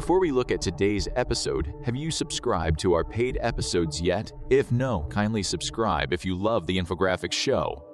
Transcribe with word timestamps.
Before 0.00 0.18
we 0.18 0.32
look 0.32 0.50
at 0.50 0.62
today's 0.62 1.08
episode, 1.14 1.74
have 1.84 1.94
you 1.94 2.10
subscribed 2.10 2.80
to 2.80 2.94
our 2.94 3.04
paid 3.04 3.36
episodes 3.42 4.00
yet? 4.00 4.32
If 4.48 4.72
no, 4.72 5.06
kindly 5.10 5.42
subscribe 5.42 6.14
if 6.14 6.24
you 6.24 6.34
love 6.34 6.66
the 6.66 6.78
infographics 6.78 7.34
show. 7.34 7.89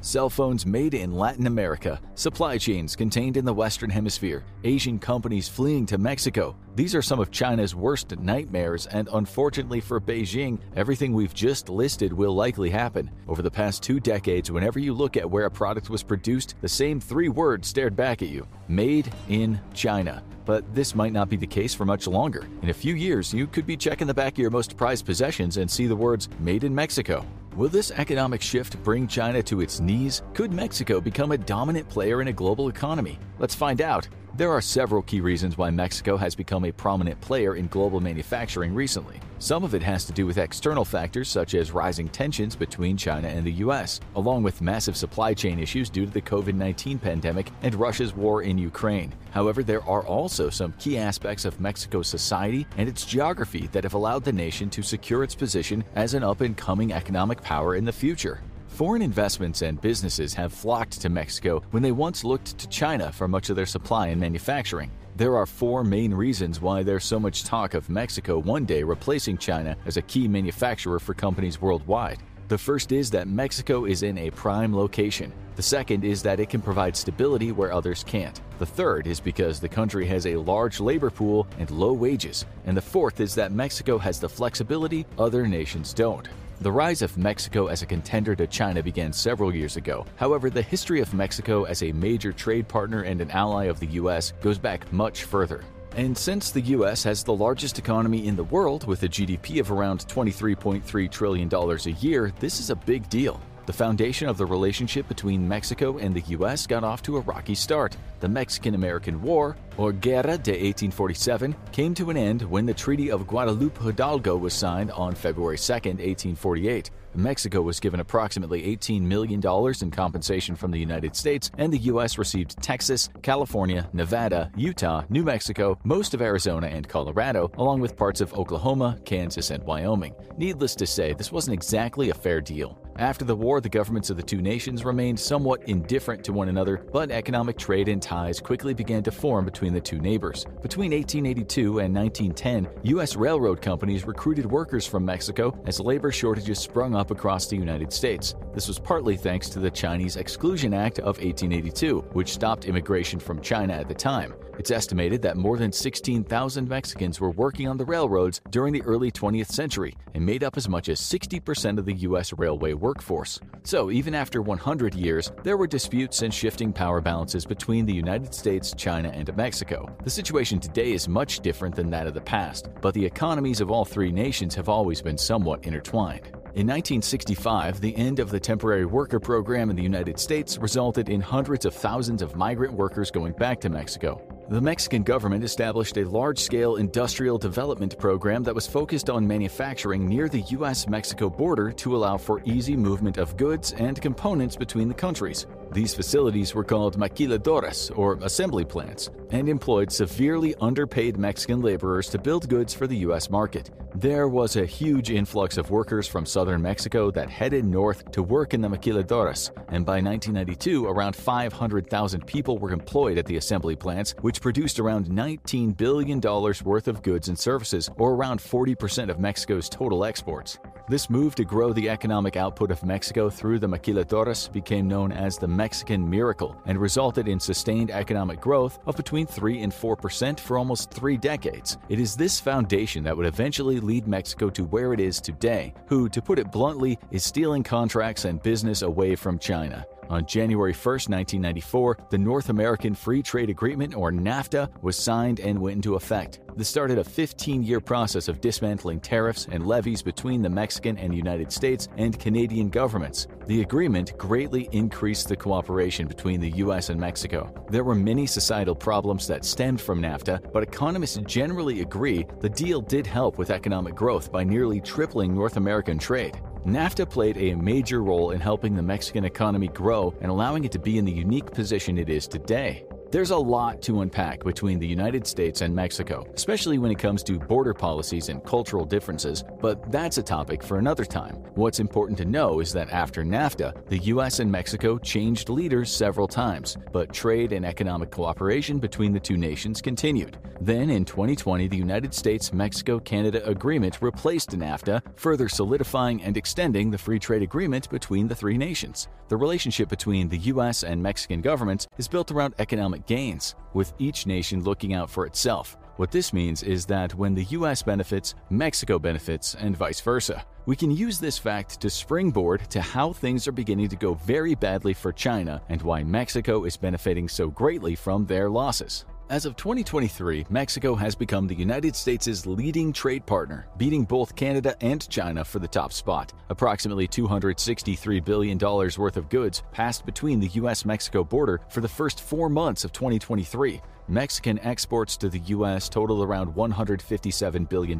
Cell 0.00 0.30
phones 0.30 0.64
made 0.64 0.94
in 0.94 1.12
Latin 1.12 1.46
America, 1.46 2.00
supply 2.14 2.58
chains 2.58 2.94
contained 2.94 3.36
in 3.36 3.44
the 3.44 3.52
Western 3.52 3.90
Hemisphere, 3.90 4.44
Asian 4.64 4.98
companies 4.98 5.48
fleeing 5.48 5.86
to 5.86 5.98
Mexico. 5.98 6.56
These 6.76 6.94
are 6.94 7.02
some 7.02 7.18
of 7.18 7.30
China's 7.30 7.74
worst 7.74 8.16
nightmares, 8.18 8.86
and 8.86 9.08
unfortunately 9.12 9.80
for 9.80 10.00
Beijing, 10.00 10.58
everything 10.76 11.12
we've 11.12 11.34
just 11.34 11.68
listed 11.68 12.12
will 12.12 12.34
likely 12.34 12.70
happen. 12.70 13.10
Over 13.26 13.42
the 13.42 13.50
past 13.50 13.82
two 13.82 13.98
decades, 13.98 14.50
whenever 14.50 14.78
you 14.78 14.92
look 14.92 15.16
at 15.16 15.28
where 15.28 15.46
a 15.46 15.50
product 15.50 15.90
was 15.90 16.02
produced, 16.02 16.54
the 16.60 16.68
same 16.68 17.00
three 17.00 17.28
words 17.28 17.66
stared 17.66 17.96
back 17.96 18.22
at 18.22 18.28
you 18.28 18.46
Made 18.68 19.12
in 19.28 19.60
China. 19.74 20.22
But 20.44 20.72
this 20.74 20.94
might 20.94 21.12
not 21.12 21.28
be 21.28 21.36
the 21.36 21.46
case 21.46 21.74
for 21.74 21.84
much 21.84 22.06
longer. 22.06 22.46
In 22.62 22.68
a 22.68 22.74
few 22.74 22.94
years, 22.94 23.34
you 23.34 23.46
could 23.46 23.66
be 23.66 23.76
checking 23.76 24.06
the 24.06 24.14
back 24.14 24.34
of 24.34 24.38
your 24.38 24.50
most 24.50 24.76
prized 24.76 25.04
possessions 25.04 25.56
and 25.56 25.68
see 25.68 25.86
the 25.86 25.96
words 25.96 26.28
Made 26.38 26.62
in 26.62 26.74
Mexico. 26.74 27.26
Will 27.56 27.70
this 27.70 27.90
economic 27.92 28.42
shift 28.42 28.76
bring 28.84 29.08
China 29.08 29.42
to 29.44 29.62
its 29.62 29.80
knees? 29.80 30.20
Could 30.34 30.52
Mexico 30.52 31.00
become 31.00 31.32
a 31.32 31.38
dominant 31.38 31.88
player 31.88 32.20
in 32.20 32.28
a 32.28 32.32
global 32.32 32.68
economy? 32.68 33.18
Let's 33.38 33.54
find 33.54 33.80
out. 33.80 34.06
There 34.36 34.52
are 34.52 34.60
several 34.60 35.00
key 35.00 35.22
reasons 35.22 35.56
why 35.56 35.70
Mexico 35.70 36.18
has 36.18 36.34
become 36.34 36.66
a 36.66 36.72
prominent 36.72 37.18
player 37.22 37.56
in 37.56 37.68
global 37.68 38.00
manufacturing 38.00 38.74
recently. 38.74 39.18
Some 39.38 39.64
of 39.64 39.74
it 39.74 39.82
has 39.82 40.04
to 40.04 40.12
do 40.12 40.26
with 40.26 40.36
external 40.36 40.84
factors 40.84 41.30
such 41.30 41.54
as 41.54 41.70
rising 41.70 42.10
tensions 42.10 42.54
between 42.54 42.98
China 42.98 43.28
and 43.28 43.46
the 43.46 43.64
US, 43.64 43.98
along 44.14 44.42
with 44.42 44.60
massive 44.60 44.94
supply 44.94 45.32
chain 45.32 45.58
issues 45.58 45.88
due 45.88 46.04
to 46.04 46.12
the 46.12 46.20
COVID 46.20 46.52
19 46.52 46.98
pandemic 46.98 47.50
and 47.62 47.74
Russia's 47.76 48.14
war 48.14 48.42
in 48.42 48.58
Ukraine. 48.58 49.14
However, 49.30 49.62
there 49.62 49.82
are 49.84 50.04
also 50.04 50.50
some 50.50 50.74
key 50.78 50.98
aspects 50.98 51.46
of 51.46 51.58
Mexico's 51.58 52.06
society 52.06 52.66
and 52.76 52.90
its 52.90 53.06
geography 53.06 53.70
that 53.72 53.84
have 53.84 53.94
allowed 53.94 54.22
the 54.22 54.32
nation 54.32 54.68
to 54.68 54.82
secure 54.82 55.24
its 55.24 55.34
position 55.34 55.82
as 55.94 56.12
an 56.12 56.22
up 56.22 56.42
and 56.42 56.58
coming 56.58 56.92
economic 56.92 57.40
power 57.40 57.74
in 57.74 57.86
the 57.86 57.92
future. 57.92 58.42
Foreign 58.76 59.00
investments 59.00 59.62
and 59.62 59.80
businesses 59.80 60.34
have 60.34 60.52
flocked 60.52 61.00
to 61.00 61.08
Mexico 61.08 61.62
when 61.70 61.82
they 61.82 61.92
once 61.92 62.24
looked 62.24 62.58
to 62.58 62.68
China 62.68 63.10
for 63.10 63.26
much 63.26 63.48
of 63.48 63.56
their 63.56 63.64
supply 63.64 64.08
and 64.08 64.20
manufacturing. 64.20 64.90
There 65.16 65.34
are 65.34 65.46
four 65.46 65.82
main 65.82 66.12
reasons 66.12 66.60
why 66.60 66.82
there's 66.82 67.06
so 67.06 67.18
much 67.18 67.44
talk 67.44 67.72
of 67.72 67.88
Mexico 67.88 68.38
one 68.38 68.66
day 68.66 68.82
replacing 68.82 69.38
China 69.38 69.78
as 69.86 69.96
a 69.96 70.02
key 70.02 70.28
manufacturer 70.28 70.98
for 70.98 71.14
companies 71.14 71.58
worldwide. 71.58 72.18
The 72.48 72.58
first 72.58 72.92
is 72.92 73.10
that 73.12 73.28
Mexico 73.28 73.86
is 73.86 74.02
in 74.02 74.18
a 74.18 74.30
prime 74.32 74.76
location. 74.76 75.32
The 75.54 75.62
second 75.62 76.04
is 76.04 76.22
that 76.24 76.38
it 76.38 76.50
can 76.50 76.60
provide 76.60 76.98
stability 76.98 77.52
where 77.52 77.72
others 77.72 78.04
can't. 78.04 78.42
The 78.58 78.66
third 78.66 79.06
is 79.06 79.20
because 79.20 79.58
the 79.58 79.70
country 79.70 80.04
has 80.08 80.26
a 80.26 80.36
large 80.36 80.80
labor 80.80 81.08
pool 81.08 81.46
and 81.58 81.70
low 81.70 81.94
wages. 81.94 82.44
And 82.66 82.76
the 82.76 82.82
fourth 82.82 83.20
is 83.20 83.34
that 83.36 83.52
Mexico 83.52 83.96
has 83.96 84.20
the 84.20 84.28
flexibility 84.28 85.06
other 85.16 85.46
nations 85.46 85.94
don't. 85.94 86.28
The 86.58 86.72
rise 86.72 87.02
of 87.02 87.18
Mexico 87.18 87.66
as 87.66 87.82
a 87.82 87.86
contender 87.86 88.34
to 88.34 88.46
China 88.46 88.82
began 88.82 89.12
several 89.12 89.54
years 89.54 89.76
ago. 89.76 90.06
However, 90.16 90.48
the 90.48 90.62
history 90.62 91.02
of 91.02 91.12
Mexico 91.12 91.64
as 91.64 91.82
a 91.82 91.92
major 91.92 92.32
trade 92.32 92.66
partner 92.66 93.02
and 93.02 93.20
an 93.20 93.30
ally 93.30 93.64
of 93.64 93.78
the 93.78 93.86
US 93.88 94.32
goes 94.40 94.56
back 94.56 94.90
much 94.90 95.24
further. 95.24 95.64
And 95.96 96.16
since 96.16 96.50
the 96.50 96.62
US 96.62 97.02
has 97.04 97.22
the 97.22 97.34
largest 97.34 97.78
economy 97.78 98.26
in 98.26 98.36
the 98.36 98.44
world 98.44 98.86
with 98.86 99.02
a 99.02 99.08
GDP 99.08 99.60
of 99.60 99.70
around 99.70 100.06
$23.3 100.06 101.10
trillion 101.10 101.54
a 101.54 101.90
year, 102.00 102.32
this 102.40 102.58
is 102.58 102.70
a 102.70 102.76
big 102.76 103.06
deal. 103.10 103.38
The 103.66 103.72
foundation 103.72 104.28
of 104.28 104.38
the 104.38 104.46
relationship 104.46 105.08
between 105.08 105.46
Mexico 105.46 105.98
and 105.98 106.14
the 106.14 106.20
US 106.36 106.68
got 106.68 106.84
off 106.84 107.02
to 107.02 107.16
a 107.16 107.20
rocky 107.22 107.56
start. 107.56 107.96
The 108.20 108.28
Mexican 108.28 108.76
American 108.76 109.20
War, 109.20 109.56
or 109.76 109.92
Guerra 109.92 110.38
de 110.38 110.52
1847, 110.52 111.54
came 111.72 111.92
to 111.94 112.10
an 112.10 112.16
end 112.16 112.42
when 112.42 112.64
the 112.64 112.72
Treaty 112.72 113.10
of 113.10 113.26
Guadalupe 113.26 113.80
Hidalgo 113.82 114.36
was 114.36 114.54
signed 114.54 114.92
on 114.92 115.16
February 115.16 115.58
2, 115.58 115.72
1848. 115.72 116.92
Mexico 117.16 117.60
was 117.60 117.80
given 117.80 117.98
approximately 117.98 118.62
$18 118.76 119.02
million 119.02 119.40
in 119.80 119.90
compensation 119.90 120.54
from 120.54 120.70
the 120.70 120.78
United 120.78 121.16
States, 121.16 121.50
and 121.58 121.72
the 121.72 121.78
U.S. 121.78 122.18
received 122.18 122.62
Texas, 122.62 123.08
California, 123.22 123.88
Nevada, 123.92 124.52
Utah, 124.56 125.02
New 125.08 125.24
Mexico, 125.24 125.76
most 125.82 126.14
of 126.14 126.22
Arizona 126.22 126.68
and 126.68 126.88
Colorado, 126.88 127.50
along 127.58 127.80
with 127.80 127.96
parts 127.96 128.20
of 128.20 128.32
Oklahoma, 128.34 128.96
Kansas, 129.04 129.50
and 129.50 129.64
Wyoming. 129.64 130.14
Needless 130.36 130.76
to 130.76 130.86
say, 130.86 131.14
this 131.14 131.32
wasn't 131.32 131.54
exactly 131.54 132.10
a 132.10 132.14
fair 132.14 132.40
deal. 132.40 132.78
After 132.98 133.26
the 133.26 133.36
war, 133.36 133.60
the 133.60 133.68
governments 133.68 134.08
of 134.08 134.16
the 134.16 134.22
two 134.22 134.40
nations 134.40 134.82
remained 134.82 135.20
somewhat 135.20 135.62
indifferent 135.68 136.24
to 136.24 136.32
one 136.32 136.48
another, 136.48 136.78
but 136.92 137.10
economic 137.10 137.58
trade 137.58 137.88
and 137.88 138.00
ties 138.00 138.40
quickly 138.40 138.72
began 138.72 139.02
to 139.02 139.10
form 139.10 139.44
between 139.44 139.74
the 139.74 139.80
two 139.80 139.98
neighbors. 139.98 140.46
Between 140.62 140.92
1882 140.92 141.80
and 141.80 141.94
1910, 141.94 142.68
U.S. 142.84 143.14
railroad 143.14 143.60
companies 143.60 144.06
recruited 144.06 144.46
workers 144.46 144.86
from 144.86 145.04
Mexico 145.04 145.54
as 145.66 145.78
labor 145.78 146.10
shortages 146.10 146.58
sprung 146.58 146.94
up 146.94 147.10
across 147.10 147.46
the 147.46 147.56
United 147.56 147.92
States. 147.92 148.34
This 148.54 148.66
was 148.66 148.78
partly 148.78 149.16
thanks 149.16 149.50
to 149.50 149.58
the 149.58 149.70
Chinese 149.70 150.16
Exclusion 150.16 150.72
Act 150.72 150.98
of 150.98 151.18
1882, 151.18 152.00
which 152.12 152.32
stopped 152.32 152.64
immigration 152.64 153.20
from 153.20 153.42
China 153.42 153.74
at 153.74 153.88
the 153.88 153.94
time. 153.94 154.32
It's 154.58 154.70
estimated 154.70 155.20
that 155.22 155.36
more 155.36 155.58
than 155.58 155.70
16,000 155.70 156.66
Mexicans 156.66 157.20
were 157.20 157.30
working 157.30 157.68
on 157.68 157.76
the 157.76 157.84
railroads 157.84 158.40
during 158.50 158.72
the 158.72 158.82
early 158.82 159.12
20th 159.12 159.48
century 159.48 159.94
and 160.14 160.24
made 160.24 160.42
up 160.42 160.56
as 160.56 160.66
much 160.66 160.88
as 160.88 160.98
60% 160.98 161.78
of 161.78 161.84
the 161.84 161.92
U.S. 161.92 162.32
railway 162.32 162.72
workforce. 162.86 163.40
So, 163.64 163.90
even 163.90 164.14
after 164.14 164.40
100 164.42 164.94
years, 164.94 165.32
there 165.42 165.56
were 165.56 165.66
disputes 165.66 166.22
and 166.22 166.32
shifting 166.32 166.72
power 166.72 167.00
balances 167.00 167.44
between 167.44 167.84
the 167.84 167.92
United 167.92 168.32
States, 168.32 168.72
China, 168.76 169.08
and 169.08 169.36
Mexico. 169.36 169.78
The 170.04 170.16
situation 170.20 170.60
today 170.60 170.92
is 170.92 171.08
much 171.08 171.40
different 171.40 171.74
than 171.74 171.90
that 171.90 172.06
of 172.06 172.14
the 172.14 172.20
past, 172.20 172.68
but 172.80 172.94
the 172.94 173.04
economies 173.04 173.60
of 173.60 173.72
all 173.72 173.84
three 173.84 174.12
nations 174.12 174.54
have 174.54 174.68
always 174.68 175.02
been 175.02 175.18
somewhat 175.18 175.66
intertwined. 175.66 176.26
In 176.54 176.66
1965, 176.68 177.80
the 177.80 177.96
end 177.96 178.20
of 178.20 178.30
the 178.30 178.38
temporary 178.38 178.86
worker 178.86 179.18
program 179.18 179.68
in 179.68 179.74
the 179.74 179.82
United 179.82 180.20
States 180.20 180.58
resulted 180.58 181.08
in 181.08 181.20
hundreds 181.20 181.66
of 181.66 181.74
thousands 181.74 182.22
of 182.22 182.36
migrant 182.36 182.72
workers 182.72 183.10
going 183.10 183.32
back 183.32 183.60
to 183.62 183.68
Mexico. 183.68 184.35
The 184.48 184.60
Mexican 184.60 185.02
government 185.02 185.42
established 185.42 185.96
a 185.96 186.08
large 186.08 186.38
scale 186.38 186.76
industrial 186.76 187.36
development 187.36 187.98
program 187.98 188.44
that 188.44 188.54
was 188.54 188.64
focused 188.64 189.10
on 189.10 189.26
manufacturing 189.26 190.06
near 190.06 190.28
the 190.28 190.42
US 190.42 190.86
Mexico 190.86 191.28
border 191.28 191.72
to 191.72 191.96
allow 191.96 192.16
for 192.16 192.40
easy 192.44 192.76
movement 192.76 193.18
of 193.18 193.36
goods 193.36 193.72
and 193.72 194.00
components 194.00 194.54
between 194.54 194.86
the 194.86 194.94
countries. 194.94 195.48
These 195.72 195.96
facilities 195.96 196.54
were 196.54 196.62
called 196.62 196.96
maquiladoras, 196.96 197.90
or 197.98 198.20
assembly 198.22 198.64
plants, 198.64 199.10
and 199.30 199.48
employed 199.48 199.90
severely 199.90 200.54
underpaid 200.60 201.18
Mexican 201.18 201.60
laborers 201.60 202.08
to 202.10 202.18
build 202.18 202.48
goods 202.48 202.72
for 202.72 202.86
the 202.86 202.98
U.S. 202.98 203.28
market. 203.28 203.72
There 203.96 204.28
was 204.28 204.56
a 204.56 204.66
huge 204.66 205.10
influx 205.10 205.56
of 205.56 205.70
workers 205.70 206.06
from 206.06 206.26
southern 206.26 206.60
Mexico 206.62 207.10
that 207.12 207.30
headed 207.30 207.64
north 207.64 208.10
to 208.12 208.22
work 208.22 208.52
in 208.54 208.60
the 208.60 208.68
maquiladoras, 208.68 209.50
and 209.68 209.84
by 209.84 210.00
1992, 210.02 210.86
around 210.86 211.16
500,000 211.16 212.26
people 212.26 212.58
were 212.58 212.72
employed 212.72 213.18
at 213.18 213.26
the 213.26 213.38
assembly 213.38 213.74
plants, 213.74 214.14
which 214.20 214.35
produced 214.38 214.78
around 214.78 215.06
$19 215.06 215.76
billion 215.76 216.20
worth 216.20 216.88
of 216.88 217.02
goods 217.02 217.28
and 217.28 217.38
services, 217.38 217.90
or 217.96 218.14
around 218.14 218.40
40% 218.40 219.10
of 219.10 219.18
Mexico's 219.18 219.68
total 219.68 220.04
exports. 220.04 220.58
This 220.88 221.10
move 221.10 221.34
to 221.34 221.44
grow 221.44 221.72
the 221.72 221.88
economic 221.88 222.36
output 222.36 222.70
of 222.70 222.84
Mexico 222.84 223.28
through 223.28 223.58
the 223.58 223.66
maquiladoras 223.66 224.52
became 224.52 224.86
known 224.86 225.10
as 225.10 225.36
the 225.36 225.48
Mexican 225.48 226.08
Miracle 226.08 226.56
and 226.66 226.78
resulted 226.78 227.26
in 227.26 227.40
sustained 227.40 227.90
economic 227.90 228.40
growth 228.40 228.78
of 228.86 228.96
between 228.96 229.26
3 229.26 229.62
and 229.62 229.72
4% 229.72 230.38
for 230.38 230.58
almost 230.58 230.92
three 230.92 231.16
decades. 231.16 231.78
It 231.88 231.98
is 231.98 232.14
this 232.14 232.38
foundation 232.38 233.02
that 233.02 233.16
would 233.16 233.26
eventually 233.26 233.80
lead 233.80 234.06
Mexico 234.06 234.48
to 234.50 234.62
where 234.64 234.92
it 234.92 235.00
is 235.00 235.20
today, 235.20 235.74
who, 235.88 236.08
to 236.08 236.22
put 236.22 236.38
it 236.38 236.52
bluntly, 236.52 236.98
is 237.10 237.24
stealing 237.24 237.64
contracts 237.64 238.24
and 238.24 238.40
business 238.40 238.82
away 238.82 239.16
from 239.16 239.40
China. 239.40 239.84
On 240.08 240.24
January 240.24 240.72
1, 240.72 240.92
1994, 240.92 241.98
the 242.10 242.18
North 242.18 242.48
American 242.48 242.94
Free 242.94 243.22
Trade 243.22 243.50
Agreement, 243.50 243.94
or 243.94 244.12
NAFTA, 244.12 244.70
was 244.82 244.96
signed 244.96 245.40
and 245.40 245.58
went 245.58 245.76
into 245.76 245.96
effect. 245.96 246.40
This 246.56 246.68
started 246.68 246.98
a 246.98 247.04
15 247.04 247.62
year 247.62 247.80
process 247.80 248.28
of 248.28 248.40
dismantling 248.40 249.00
tariffs 249.00 249.46
and 249.50 249.66
levies 249.66 250.02
between 250.02 250.42
the 250.42 250.48
Mexican 250.48 250.96
and 250.96 251.14
United 251.14 251.52
States 251.52 251.88
and 251.96 252.18
Canadian 252.18 252.70
governments. 252.70 253.26
The 253.46 253.60
agreement 253.60 254.16
greatly 254.16 254.68
increased 254.72 255.28
the 255.28 255.36
cooperation 255.36 256.06
between 256.06 256.40
the 256.40 256.50
U.S. 256.50 256.88
and 256.88 256.98
Mexico. 256.98 257.52
There 257.68 257.84
were 257.84 257.94
many 257.94 258.26
societal 258.26 258.74
problems 258.74 259.26
that 259.26 259.44
stemmed 259.44 259.80
from 259.80 260.00
NAFTA, 260.00 260.52
but 260.52 260.62
economists 260.62 261.18
generally 261.26 261.82
agree 261.82 262.26
the 262.40 262.48
deal 262.48 262.80
did 262.80 263.06
help 263.06 263.38
with 263.38 263.50
economic 263.50 263.94
growth 263.94 264.32
by 264.32 264.44
nearly 264.44 264.80
tripling 264.80 265.34
North 265.34 265.56
American 265.56 265.98
trade. 265.98 266.40
NAFTA 266.66 267.08
played 267.08 267.36
a 267.36 267.54
major 267.54 268.02
role 268.02 268.32
in 268.32 268.40
helping 268.40 268.74
the 268.74 268.82
Mexican 268.82 269.24
economy 269.24 269.68
grow 269.68 270.12
and 270.20 270.32
allowing 270.32 270.64
it 270.64 270.72
to 270.72 270.80
be 270.80 270.98
in 270.98 271.04
the 271.04 271.12
unique 271.12 271.52
position 271.52 271.96
it 271.96 272.08
is 272.08 272.26
today. 272.26 272.84
There's 273.16 273.30
a 273.30 273.36
lot 273.38 273.80
to 273.84 274.02
unpack 274.02 274.44
between 274.44 274.78
the 274.78 274.86
United 274.86 275.26
States 275.26 275.62
and 275.62 275.74
Mexico, 275.74 276.30
especially 276.34 276.76
when 276.76 276.90
it 276.90 276.98
comes 276.98 277.22
to 277.22 277.38
border 277.38 277.72
policies 277.72 278.28
and 278.28 278.44
cultural 278.44 278.84
differences, 278.84 279.42
but 279.58 279.90
that's 279.90 280.18
a 280.18 280.22
topic 280.22 280.62
for 280.62 280.76
another 280.76 281.06
time. 281.06 281.36
What's 281.54 281.80
important 281.80 282.18
to 282.18 282.26
know 282.26 282.60
is 282.60 282.74
that 282.74 282.90
after 282.90 283.24
NAFTA, 283.24 283.88
the 283.88 284.00
US 284.12 284.40
and 284.40 284.52
Mexico 284.52 284.98
changed 284.98 285.48
leaders 285.48 285.90
several 285.90 286.28
times, 286.28 286.76
but 286.92 287.10
trade 287.10 287.52
and 287.52 287.64
economic 287.64 288.10
cooperation 288.10 288.78
between 288.78 289.14
the 289.14 289.20
two 289.20 289.38
nations 289.38 289.80
continued. 289.80 290.36
Then 290.60 290.90
in 290.90 291.06
2020, 291.06 291.68
the 291.68 291.76
United 291.76 292.12
States 292.12 292.52
Mexico 292.52 292.98
Canada 292.98 293.42
Agreement 293.48 294.02
replaced 294.02 294.50
NAFTA, 294.50 295.00
further 295.14 295.48
solidifying 295.48 296.22
and 296.22 296.36
extending 296.36 296.90
the 296.90 296.98
free 296.98 297.18
trade 297.18 297.42
agreement 297.42 297.88
between 297.88 298.28
the 298.28 298.34
three 298.34 298.58
nations. 298.58 299.08
The 299.28 299.36
relationship 299.36 299.88
between 299.88 300.28
the 300.28 300.38
US 300.52 300.84
and 300.84 301.02
Mexican 301.02 301.40
governments 301.40 301.88
is 301.98 302.08
built 302.08 302.30
around 302.30 302.54
economic 302.58 303.05
gains, 303.06 303.54
with 303.74 303.92
each 303.98 304.26
nation 304.26 304.62
looking 304.62 304.94
out 304.94 305.08
for 305.08 305.26
itself. 305.26 305.76
What 305.96 306.10
this 306.10 306.32
means 306.32 306.62
is 306.62 306.84
that 306.86 307.14
when 307.14 307.34
the 307.34 307.44
US 307.44 307.82
benefits, 307.82 308.34
Mexico 308.50 308.98
benefits, 308.98 309.54
and 309.54 309.76
vice 309.76 310.00
versa. 310.00 310.44
We 310.66 310.76
can 310.76 310.90
use 310.90 311.18
this 311.18 311.38
fact 311.38 311.80
to 311.80 311.88
springboard 311.88 312.68
to 312.70 312.82
how 312.82 313.12
things 313.12 313.46
are 313.46 313.52
beginning 313.52 313.88
to 313.88 313.96
go 313.96 314.14
very 314.14 314.54
badly 314.54 314.92
for 314.92 315.12
China 315.12 315.62
and 315.68 315.80
why 315.80 316.02
Mexico 316.02 316.64
is 316.64 316.76
benefiting 316.76 317.28
so 317.28 317.48
greatly 317.48 317.94
from 317.94 318.26
their 318.26 318.50
losses. 318.50 319.04
As 319.28 319.44
of 319.44 319.56
2023, 319.56 320.46
Mexico 320.50 320.94
has 320.94 321.16
become 321.16 321.48
the 321.48 321.54
United 321.54 321.96
States' 321.96 322.46
leading 322.46 322.92
trade 322.92 323.26
partner, 323.26 323.66
beating 323.76 324.04
both 324.04 324.36
Canada 324.36 324.76
and 324.80 325.08
China 325.08 325.44
for 325.44 325.58
the 325.58 325.66
top 325.66 325.92
spot. 325.92 326.32
Approximately 326.48 327.08
$263 327.08 328.24
billion 328.24 328.56
worth 328.56 329.16
of 329.16 329.28
goods 329.28 329.64
passed 329.72 330.06
between 330.06 330.38
the 330.38 330.46
US 330.60 330.84
Mexico 330.84 331.24
border 331.24 331.60
for 331.68 331.80
the 331.80 331.88
first 331.88 332.20
four 332.20 332.48
months 332.48 332.84
of 332.84 332.92
2023. 332.92 333.80
Mexican 334.08 334.58
exports 334.60 335.16
to 335.16 335.28
the 335.28 335.40
U.S. 335.40 335.88
totaled 335.88 336.22
around 336.24 336.54
$157 336.54 337.68
billion, 337.68 337.98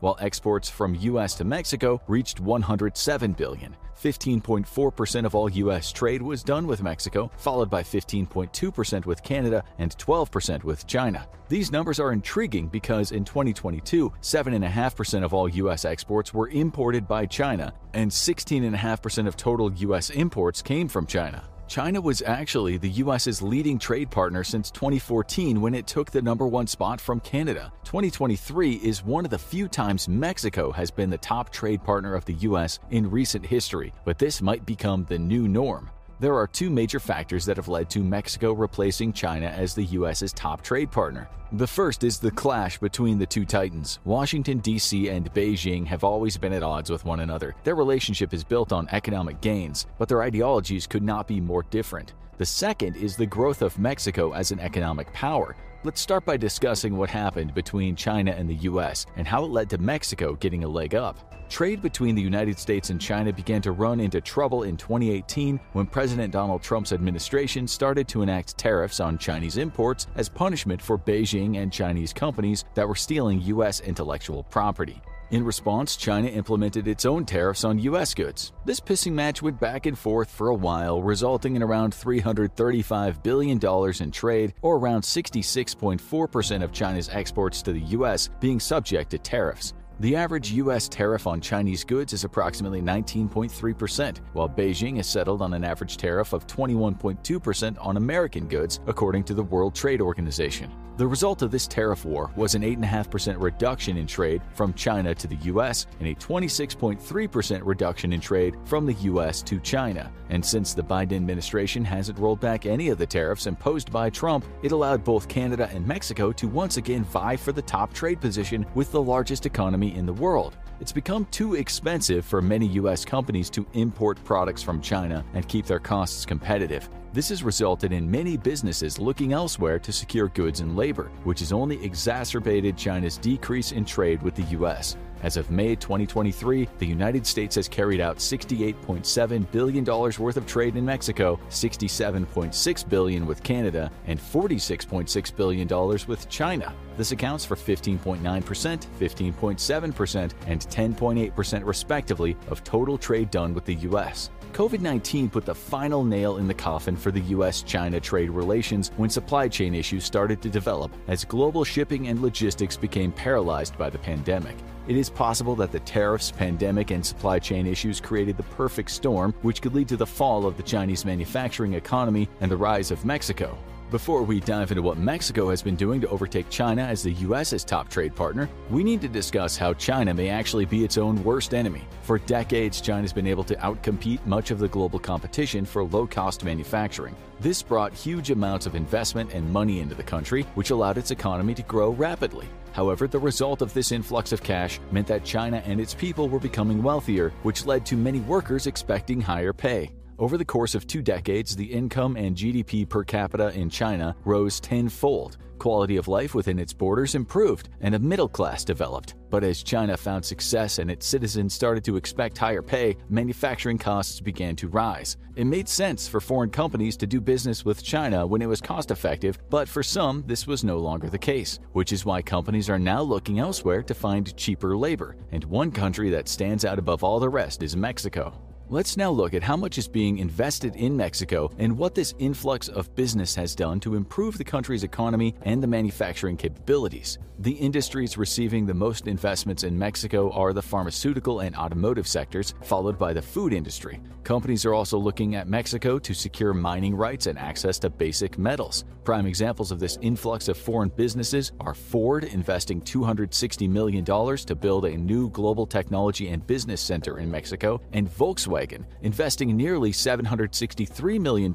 while 0.00 0.16
exports 0.20 0.68
from 0.68 0.94
U.S. 0.96 1.34
to 1.36 1.44
Mexico 1.44 2.00
reached 2.06 2.40
107 2.40 3.32
billion. 3.32 3.74
15.4% 4.02 5.24
of 5.24 5.34
all 5.34 5.48
U.S. 5.48 5.90
trade 5.90 6.20
was 6.20 6.42
done 6.42 6.66
with 6.66 6.82
Mexico, 6.82 7.30
followed 7.38 7.70
by 7.70 7.82
15.2% 7.82 9.06
with 9.06 9.22
Canada 9.22 9.64
and 9.78 9.96
12% 9.96 10.62
with 10.64 10.86
China. 10.86 11.26
These 11.48 11.72
numbers 11.72 11.98
are 11.98 12.12
intriguing 12.12 12.68
because 12.68 13.12
in 13.12 13.24
2022, 13.24 14.12
7.5% 14.20 15.24
of 15.24 15.32
all 15.32 15.48
U.S. 15.48 15.86
exports 15.86 16.34
were 16.34 16.48
imported 16.50 17.08
by 17.08 17.24
China, 17.24 17.72
and 17.94 18.10
16.5% 18.10 19.26
of 19.26 19.36
total 19.36 19.72
U.S. 19.72 20.10
imports 20.10 20.60
came 20.60 20.88
from 20.88 21.06
China. 21.06 21.42
China 21.68 22.00
was 22.00 22.22
actually 22.22 22.76
the 22.76 22.88
US's 22.88 23.42
leading 23.42 23.78
trade 23.78 24.10
partner 24.10 24.44
since 24.44 24.70
2014 24.70 25.60
when 25.60 25.74
it 25.74 25.86
took 25.86 26.10
the 26.10 26.22
number 26.22 26.46
one 26.46 26.66
spot 26.66 27.00
from 27.00 27.18
Canada. 27.20 27.72
2023 27.84 28.74
is 28.74 29.04
one 29.04 29.24
of 29.24 29.30
the 29.32 29.38
few 29.38 29.66
times 29.66 30.08
Mexico 30.08 30.70
has 30.70 30.90
been 30.92 31.10
the 31.10 31.18
top 31.18 31.50
trade 31.50 31.82
partner 31.82 32.14
of 32.14 32.24
the 32.24 32.34
US 32.34 32.78
in 32.90 33.10
recent 33.10 33.44
history, 33.44 33.92
but 34.04 34.18
this 34.18 34.40
might 34.40 34.64
become 34.64 35.04
the 35.08 35.18
new 35.18 35.48
norm. 35.48 35.90
There 36.18 36.34
are 36.34 36.46
two 36.46 36.70
major 36.70 36.98
factors 36.98 37.44
that 37.44 37.58
have 37.58 37.68
led 37.68 37.90
to 37.90 37.98
Mexico 38.02 38.52
replacing 38.52 39.12
China 39.12 39.48
as 39.48 39.74
the 39.74 39.84
US's 39.84 40.32
top 40.32 40.62
trade 40.62 40.90
partner. 40.90 41.28
The 41.52 41.66
first 41.66 42.04
is 42.04 42.18
the 42.18 42.30
clash 42.30 42.78
between 42.78 43.18
the 43.18 43.26
two 43.26 43.44
titans. 43.44 43.98
Washington, 44.06 44.58
D.C. 44.60 45.10
and 45.10 45.32
Beijing 45.34 45.84
have 45.86 46.04
always 46.04 46.38
been 46.38 46.54
at 46.54 46.62
odds 46.62 46.88
with 46.88 47.04
one 47.04 47.20
another. 47.20 47.54
Their 47.64 47.74
relationship 47.74 48.32
is 48.32 48.44
built 48.44 48.72
on 48.72 48.88
economic 48.92 49.42
gains, 49.42 49.86
but 49.98 50.08
their 50.08 50.22
ideologies 50.22 50.86
could 50.86 51.02
not 51.02 51.28
be 51.28 51.38
more 51.38 51.64
different. 51.64 52.14
The 52.38 52.44
second 52.44 52.96
is 52.96 53.16
the 53.16 53.24
growth 53.24 53.62
of 53.62 53.78
Mexico 53.78 54.32
as 54.32 54.50
an 54.50 54.60
economic 54.60 55.10
power. 55.14 55.56
Let's 55.84 56.02
start 56.02 56.26
by 56.26 56.36
discussing 56.36 56.94
what 56.94 57.08
happened 57.08 57.54
between 57.54 57.96
China 57.96 58.32
and 58.32 58.46
the 58.46 58.56
US 58.56 59.06
and 59.16 59.26
how 59.26 59.42
it 59.44 59.50
led 59.50 59.70
to 59.70 59.78
Mexico 59.78 60.34
getting 60.34 60.62
a 60.62 60.68
leg 60.68 60.94
up. 60.94 61.48
Trade 61.48 61.80
between 61.80 62.14
the 62.14 62.20
United 62.20 62.58
States 62.58 62.90
and 62.90 63.00
China 63.00 63.32
began 63.32 63.62
to 63.62 63.72
run 63.72 64.00
into 64.00 64.20
trouble 64.20 64.64
in 64.64 64.76
2018 64.76 65.58
when 65.72 65.86
President 65.86 66.30
Donald 66.30 66.62
Trump's 66.62 66.92
administration 66.92 67.66
started 67.66 68.06
to 68.08 68.20
enact 68.20 68.58
tariffs 68.58 69.00
on 69.00 69.16
Chinese 69.16 69.56
imports 69.56 70.06
as 70.16 70.28
punishment 70.28 70.82
for 70.82 70.98
Beijing 70.98 71.56
and 71.56 71.72
Chinese 71.72 72.12
companies 72.12 72.66
that 72.74 72.86
were 72.86 72.94
stealing 72.94 73.40
U.S. 73.42 73.80
intellectual 73.80 74.42
property. 74.42 75.00
In 75.32 75.44
response, 75.44 75.96
China 75.96 76.28
implemented 76.28 76.86
its 76.86 77.04
own 77.04 77.24
tariffs 77.24 77.64
on 77.64 77.80
U.S. 77.80 78.14
goods. 78.14 78.52
This 78.64 78.78
pissing 78.78 79.12
match 79.12 79.42
went 79.42 79.58
back 79.58 79.86
and 79.86 79.98
forth 79.98 80.30
for 80.30 80.48
a 80.48 80.54
while, 80.54 81.02
resulting 81.02 81.56
in 81.56 81.64
around 81.64 81.92
$335 81.92 83.22
billion 83.24 83.58
in 84.00 84.10
trade, 84.12 84.54
or 84.62 84.76
around 84.76 85.02
66.4% 85.02 86.62
of 86.62 86.72
China's 86.72 87.08
exports 87.08 87.60
to 87.62 87.72
the 87.72 87.80
U.S. 87.80 88.28
being 88.38 88.60
subject 88.60 89.10
to 89.10 89.18
tariffs. 89.18 89.74
The 89.98 90.14
average 90.14 90.52
U.S. 90.52 90.88
tariff 90.88 91.26
on 91.26 91.40
Chinese 91.40 91.82
goods 91.82 92.12
is 92.12 92.24
approximately 92.24 92.82
19.3%, 92.82 94.18
while 94.34 94.46
Beijing 94.46 94.96
has 94.96 95.06
settled 95.06 95.40
on 95.40 95.54
an 95.54 95.64
average 95.64 95.96
tariff 95.96 96.34
of 96.34 96.46
21.2% 96.46 97.76
on 97.80 97.96
American 97.96 98.46
goods, 98.46 98.80
according 98.86 99.24
to 99.24 99.32
the 99.32 99.42
World 99.42 99.74
Trade 99.74 100.02
Organization. 100.02 100.70
The 100.96 101.06
result 101.06 101.42
of 101.42 101.50
this 101.50 101.66
tariff 101.66 102.06
war 102.06 102.30
was 102.36 102.54
an 102.54 102.62
8.5% 102.62 103.36
reduction 103.38 103.98
in 103.98 104.06
trade 104.06 104.40
from 104.54 104.72
China 104.72 105.14
to 105.14 105.26
the 105.26 105.36
US 105.52 105.86
and 106.00 106.08
a 106.08 106.14
26.3% 106.14 107.60
reduction 107.64 108.14
in 108.14 108.20
trade 108.20 108.56
from 108.64 108.86
the 108.86 108.94
US 108.94 109.42
to 109.42 109.60
China. 109.60 110.10
And 110.30 110.42
since 110.42 110.72
the 110.72 110.82
Biden 110.82 111.16
administration 111.16 111.84
hasn't 111.84 112.18
rolled 112.18 112.40
back 112.40 112.64
any 112.64 112.88
of 112.88 112.96
the 112.96 113.06
tariffs 113.06 113.46
imposed 113.46 113.92
by 113.92 114.08
Trump, 114.08 114.46
it 114.62 114.72
allowed 114.72 115.04
both 115.04 115.28
Canada 115.28 115.68
and 115.70 115.86
Mexico 115.86 116.32
to 116.32 116.48
once 116.48 116.78
again 116.78 117.04
vie 117.04 117.36
for 117.36 117.52
the 117.52 117.60
top 117.60 117.92
trade 117.92 118.18
position 118.18 118.64
with 118.74 118.90
the 118.90 119.02
largest 119.02 119.44
economy 119.44 119.85
in 119.94 120.06
the 120.06 120.12
world. 120.12 120.56
It's 120.80 120.92
become 120.92 121.24
too 121.26 121.54
expensive 121.54 122.24
for 122.24 122.42
many 122.42 122.66
US 122.80 123.04
companies 123.04 123.48
to 123.50 123.66
import 123.74 124.22
products 124.24 124.62
from 124.62 124.80
China 124.80 125.24
and 125.34 125.46
keep 125.48 125.66
their 125.66 125.78
costs 125.78 126.26
competitive. 126.26 126.88
This 127.12 127.30
has 127.30 127.42
resulted 127.42 127.92
in 127.92 128.10
many 128.10 128.36
businesses 128.36 128.98
looking 128.98 129.32
elsewhere 129.32 129.78
to 129.78 129.92
secure 129.92 130.28
goods 130.28 130.60
and 130.60 130.76
labor, 130.76 131.10
which 131.24 131.40
has 131.40 131.52
only 131.52 131.82
exacerbated 131.82 132.76
China's 132.76 133.16
decrease 133.16 133.72
in 133.72 133.84
trade 133.86 134.22
with 134.22 134.34
the 134.34 134.42
US. 134.58 134.96
As 135.22 135.36
of 135.36 135.50
May 135.50 135.74
2023, 135.74 136.68
the 136.78 136.86
United 136.86 137.26
States 137.26 137.56
has 137.56 137.68
carried 137.68 138.00
out 138.00 138.18
$68.7 138.18 139.50
billion 139.50 139.84
worth 139.84 140.36
of 140.36 140.46
trade 140.46 140.76
in 140.76 140.84
Mexico, 140.84 141.40
67.6 141.50 142.88
billion 142.88 143.26
with 143.26 143.42
Canada, 143.42 143.90
and 144.06 144.20
$46.6 144.20 145.36
billion 145.36 145.66
with 146.06 146.28
China. 146.28 146.72
This 146.96 147.12
accounts 147.12 147.44
for 147.44 147.56
15.9%, 147.56 148.20
15.7%, 148.20 150.32
and 150.46 150.60
10.8% 150.60 151.66
respectively 151.66 152.36
of 152.48 152.64
total 152.64 152.98
trade 152.98 153.30
done 153.30 153.54
with 153.54 153.64
the 153.64 153.74
US. 153.74 154.30
COVID 154.52 154.80
19 154.80 155.28
put 155.28 155.44
the 155.44 155.54
final 155.54 156.02
nail 156.02 156.38
in 156.38 156.48
the 156.48 156.54
coffin 156.54 156.96
for 156.96 157.10
the 157.10 157.20
US 157.20 157.60
China 157.60 158.00
trade 158.00 158.30
relations 158.30 158.90
when 158.96 159.10
supply 159.10 159.48
chain 159.48 159.74
issues 159.74 160.04
started 160.04 160.40
to 160.40 160.48
develop 160.48 160.90
as 161.08 161.26
global 161.26 161.62
shipping 161.62 162.08
and 162.08 162.22
logistics 162.22 162.74
became 162.74 163.12
paralyzed 163.12 163.76
by 163.76 163.90
the 163.90 163.98
pandemic. 163.98 164.56
It 164.88 164.96
is 164.96 165.10
possible 165.10 165.56
that 165.56 165.72
the 165.72 165.80
tariffs, 165.80 166.30
pandemic, 166.30 166.92
and 166.92 167.04
supply 167.04 167.40
chain 167.40 167.66
issues 167.66 168.00
created 168.00 168.36
the 168.36 168.44
perfect 168.44 168.92
storm, 168.92 169.34
which 169.42 169.60
could 169.60 169.74
lead 169.74 169.88
to 169.88 169.96
the 169.96 170.06
fall 170.06 170.46
of 170.46 170.56
the 170.56 170.62
Chinese 170.62 171.04
manufacturing 171.04 171.74
economy 171.74 172.28
and 172.40 172.48
the 172.48 172.56
rise 172.56 172.92
of 172.92 173.04
Mexico. 173.04 173.58
Before 173.90 174.22
we 174.22 174.38
dive 174.38 174.70
into 174.70 174.82
what 174.82 174.98
Mexico 174.98 175.50
has 175.50 175.60
been 175.60 175.74
doing 175.74 176.00
to 176.00 176.08
overtake 176.08 176.50
China 176.50 176.82
as 176.82 177.02
the 177.02 177.12
US's 177.12 177.64
top 177.64 177.88
trade 177.88 178.14
partner, 178.14 178.48
we 178.70 178.84
need 178.84 179.00
to 179.00 179.08
discuss 179.08 179.56
how 179.56 179.74
China 179.74 180.14
may 180.14 180.28
actually 180.28 180.64
be 180.66 180.84
its 180.84 180.98
own 180.98 181.22
worst 181.24 181.52
enemy. 181.52 181.82
For 182.02 182.18
decades, 182.20 182.80
China's 182.80 183.12
been 183.12 183.28
able 183.28 183.44
to 183.44 183.56
outcompete 183.56 184.24
much 184.24 184.52
of 184.52 184.60
the 184.60 184.68
global 184.68 184.98
competition 185.00 185.64
for 185.64 185.84
low 185.84 186.06
cost 186.06 186.44
manufacturing. 186.44 187.16
This 187.40 187.60
brought 187.60 187.92
huge 187.92 188.30
amounts 188.30 188.66
of 188.66 188.76
investment 188.76 189.32
and 189.34 189.52
money 189.52 189.80
into 189.80 189.96
the 189.96 190.02
country, 190.02 190.42
which 190.54 190.70
allowed 190.70 190.98
its 190.98 191.10
economy 191.10 191.54
to 191.54 191.62
grow 191.62 191.90
rapidly. 191.90 192.48
However, 192.76 193.08
the 193.08 193.18
result 193.18 193.62
of 193.62 193.72
this 193.72 193.90
influx 193.90 194.32
of 194.32 194.42
cash 194.42 194.80
meant 194.92 195.06
that 195.06 195.24
China 195.24 195.62
and 195.64 195.80
its 195.80 195.94
people 195.94 196.28
were 196.28 196.38
becoming 196.38 196.82
wealthier, 196.82 197.32
which 197.42 197.64
led 197.64 197.86
to 197.86 197.96
many 197.96 198.20
workers 198.20 198.66
expecting 198.66 199.18
higher 199.18 199.54
pay. 199.54 199.90
Over 200.18 200.36
the 200.36 200.44
course 200.44 200.74
of 200.74 200.86
two 200.86 201.00
decades, 201.00 201.56
the 201.56 201.64
income 201.64 202.16
and 202.16 202.36
GDP 202.36 202.86
per 202.86 203.02
capita 203.02 203.50
in 203.58 203.70
China 203.70 204.14
rose 204.26 204.60
tenfold. 204.60 205.38
Quality 205.58 205.96
of 205.96 206.08
life 206.08 206.34
within 206.34 206.58
its 206.58 206.72
borders 206.72 207.14
improved, 207.14 207.70
and 207.80 207.94
a 207.94 207.98
middle 207.98 208.28
class 208.28 208.64
developed. 208.64 209.14
But 209.30 209.42
as 209.42 209.62
China 209.62 209.96
found 209.96 210.24
success 210.24 210.78
and 210.78 210.90
its 210.90 211.06
citizens 211.06 211.54
started 211.54 211.82
to 211.84 211.96
expect 211.96 212.38
higher 212.38 212.62
pay, 212.62 212.96
manufacturing 213.08 213.78
costs 213.78 214.20
began 214.20 214.54
to 214.56 214.68
rise. 214.68 215.16
It 215.34 215.46
made 215.46 215.68
sense 215.68 216.06
for 216.06 216.20
foreign 216.20 216.50
companies 216.50 216.96
to 216.98 217.06
do 217.06 217.20
business 217.20 217.64
with 217.64 217.82
China 217.82 218.26
when 218.26 218.42
it 218.42 218.48
was 218.48 218.60
cost 218.60 218.90
effective, 218.90 219.38
but 219.50 219.68
for 219.68 219.82
some, 219.82 220.22
this 220.26 220.46
was 220.46 220.64
no 220.64 220.78
longer 220.78 221.08
the 221.08 221.18
case, 221.18 221.58
which 221.72 221.92
is 221.92 222.04
why 222.04 222.22
companies 222.22 222.70
are 222.70 222.78
now 222.78 223.02
looking 223.02 223.38
elsewhere 223.38 223.82
to 223.82 223.94
find 223.94 224.36
cheaper 224.36 224.76
labor. 224.76 225.16
And 225.32 225.44
one 225.44 225.70
country 225.70 226.10
that 226.10 226.28
stands 226.28 226.64
out 226.64 226.78
above 226.78 227.02
all 227.02 227.18
the 227.18 227.28
rest 227.28 227.62
is 227.62 227.76
Mexico. 227.76 228.45
Let's 228.68 228.96
now 228.96 229.12
look 229.12 229.32
at 229.32 229.44
how 229.44 229.56
much 229.56 229.78
is 229.78 229.86
being 229.86 230.18
invested 230.18 230.74
in 230.74 230.96
Mexico 230.96 231.52
and 231.58 231.78
what 231.78 231.94
this 231.94 232.14
influx 232.18 232.66
of 232.66 232.92
business 232.96 233.32
has 233.36 233.54
done 233.54 233.78
to 233.78 233.94
improve 233.94 234.36
the 234.36 234.44
country's 234.44 234.82
economy 234.82 235.36
and 235.42 235.62
the 235.62 235.68
manufacturing 235.68 236.36
capabilities. 236.36 237.18
The 237.38 237.52
industries 237.52 238.18
receiving 238.18 238.66
the 238.66 238.74
most 238.74 239.06
investments 239.06 239.62
in 239.62 239.78
Mexico 239.78 240.32
are 240.32 240.52
the 240.52 240.62
pharmaceutical 240.62 241.40
and 241.40 241.54
automotive 241.54 242.08
sectors, 242.08 242.54
followed 242.62 242.98
by 242.98 243.12
the 243.12 243.22
food 243.22 243.52
industry. 243.52 244.00
Companies 244.24 244.66
are 244.66 244.74
also 244.74 244.98
looking 244.98 245.36
at 245.36 245.46
Mexico 245.46 246.00
to 246.00 246.12
secure 246.12 246.52
mining 246.52 246.96
rights 246.96 247.26
and 247.26 247.38
access 247.38 247.78
to 247.80 247.90
basic 247.90 248.36
metals. 248.36 248.84
Prime 249.04 249.26
examples 249.26 249.70
of 249.70 249.78
this 249.78 249.98
influx 250.00 250.48
of 250.48 250.56
foreign 250.56 250.88
businesses 250.88 251.52
are 251.60 251.74
Ford 251.74 252.24
investing 252.24 252.80
$260 252.80 253.68
million 253.68 254.04
to 254.04 254.54
build 254.56 254.86
a 254.86 254.96
new 254.96 255.30
global 255.30 255.66
technology 255.66 256.30
and 256.30 256.44
business 256.48 256.80
center 256.80 257.18
in 257.20 257.30
Mexico, 257.30 257.80
and 257.92 258.10
Volkswagen 258.10 258.55
Volkswagen, 258.56 258.84
investing 259.02 259.56
nearly 259.56 259.92
$763 259.92 261.20
million 261.20 261.52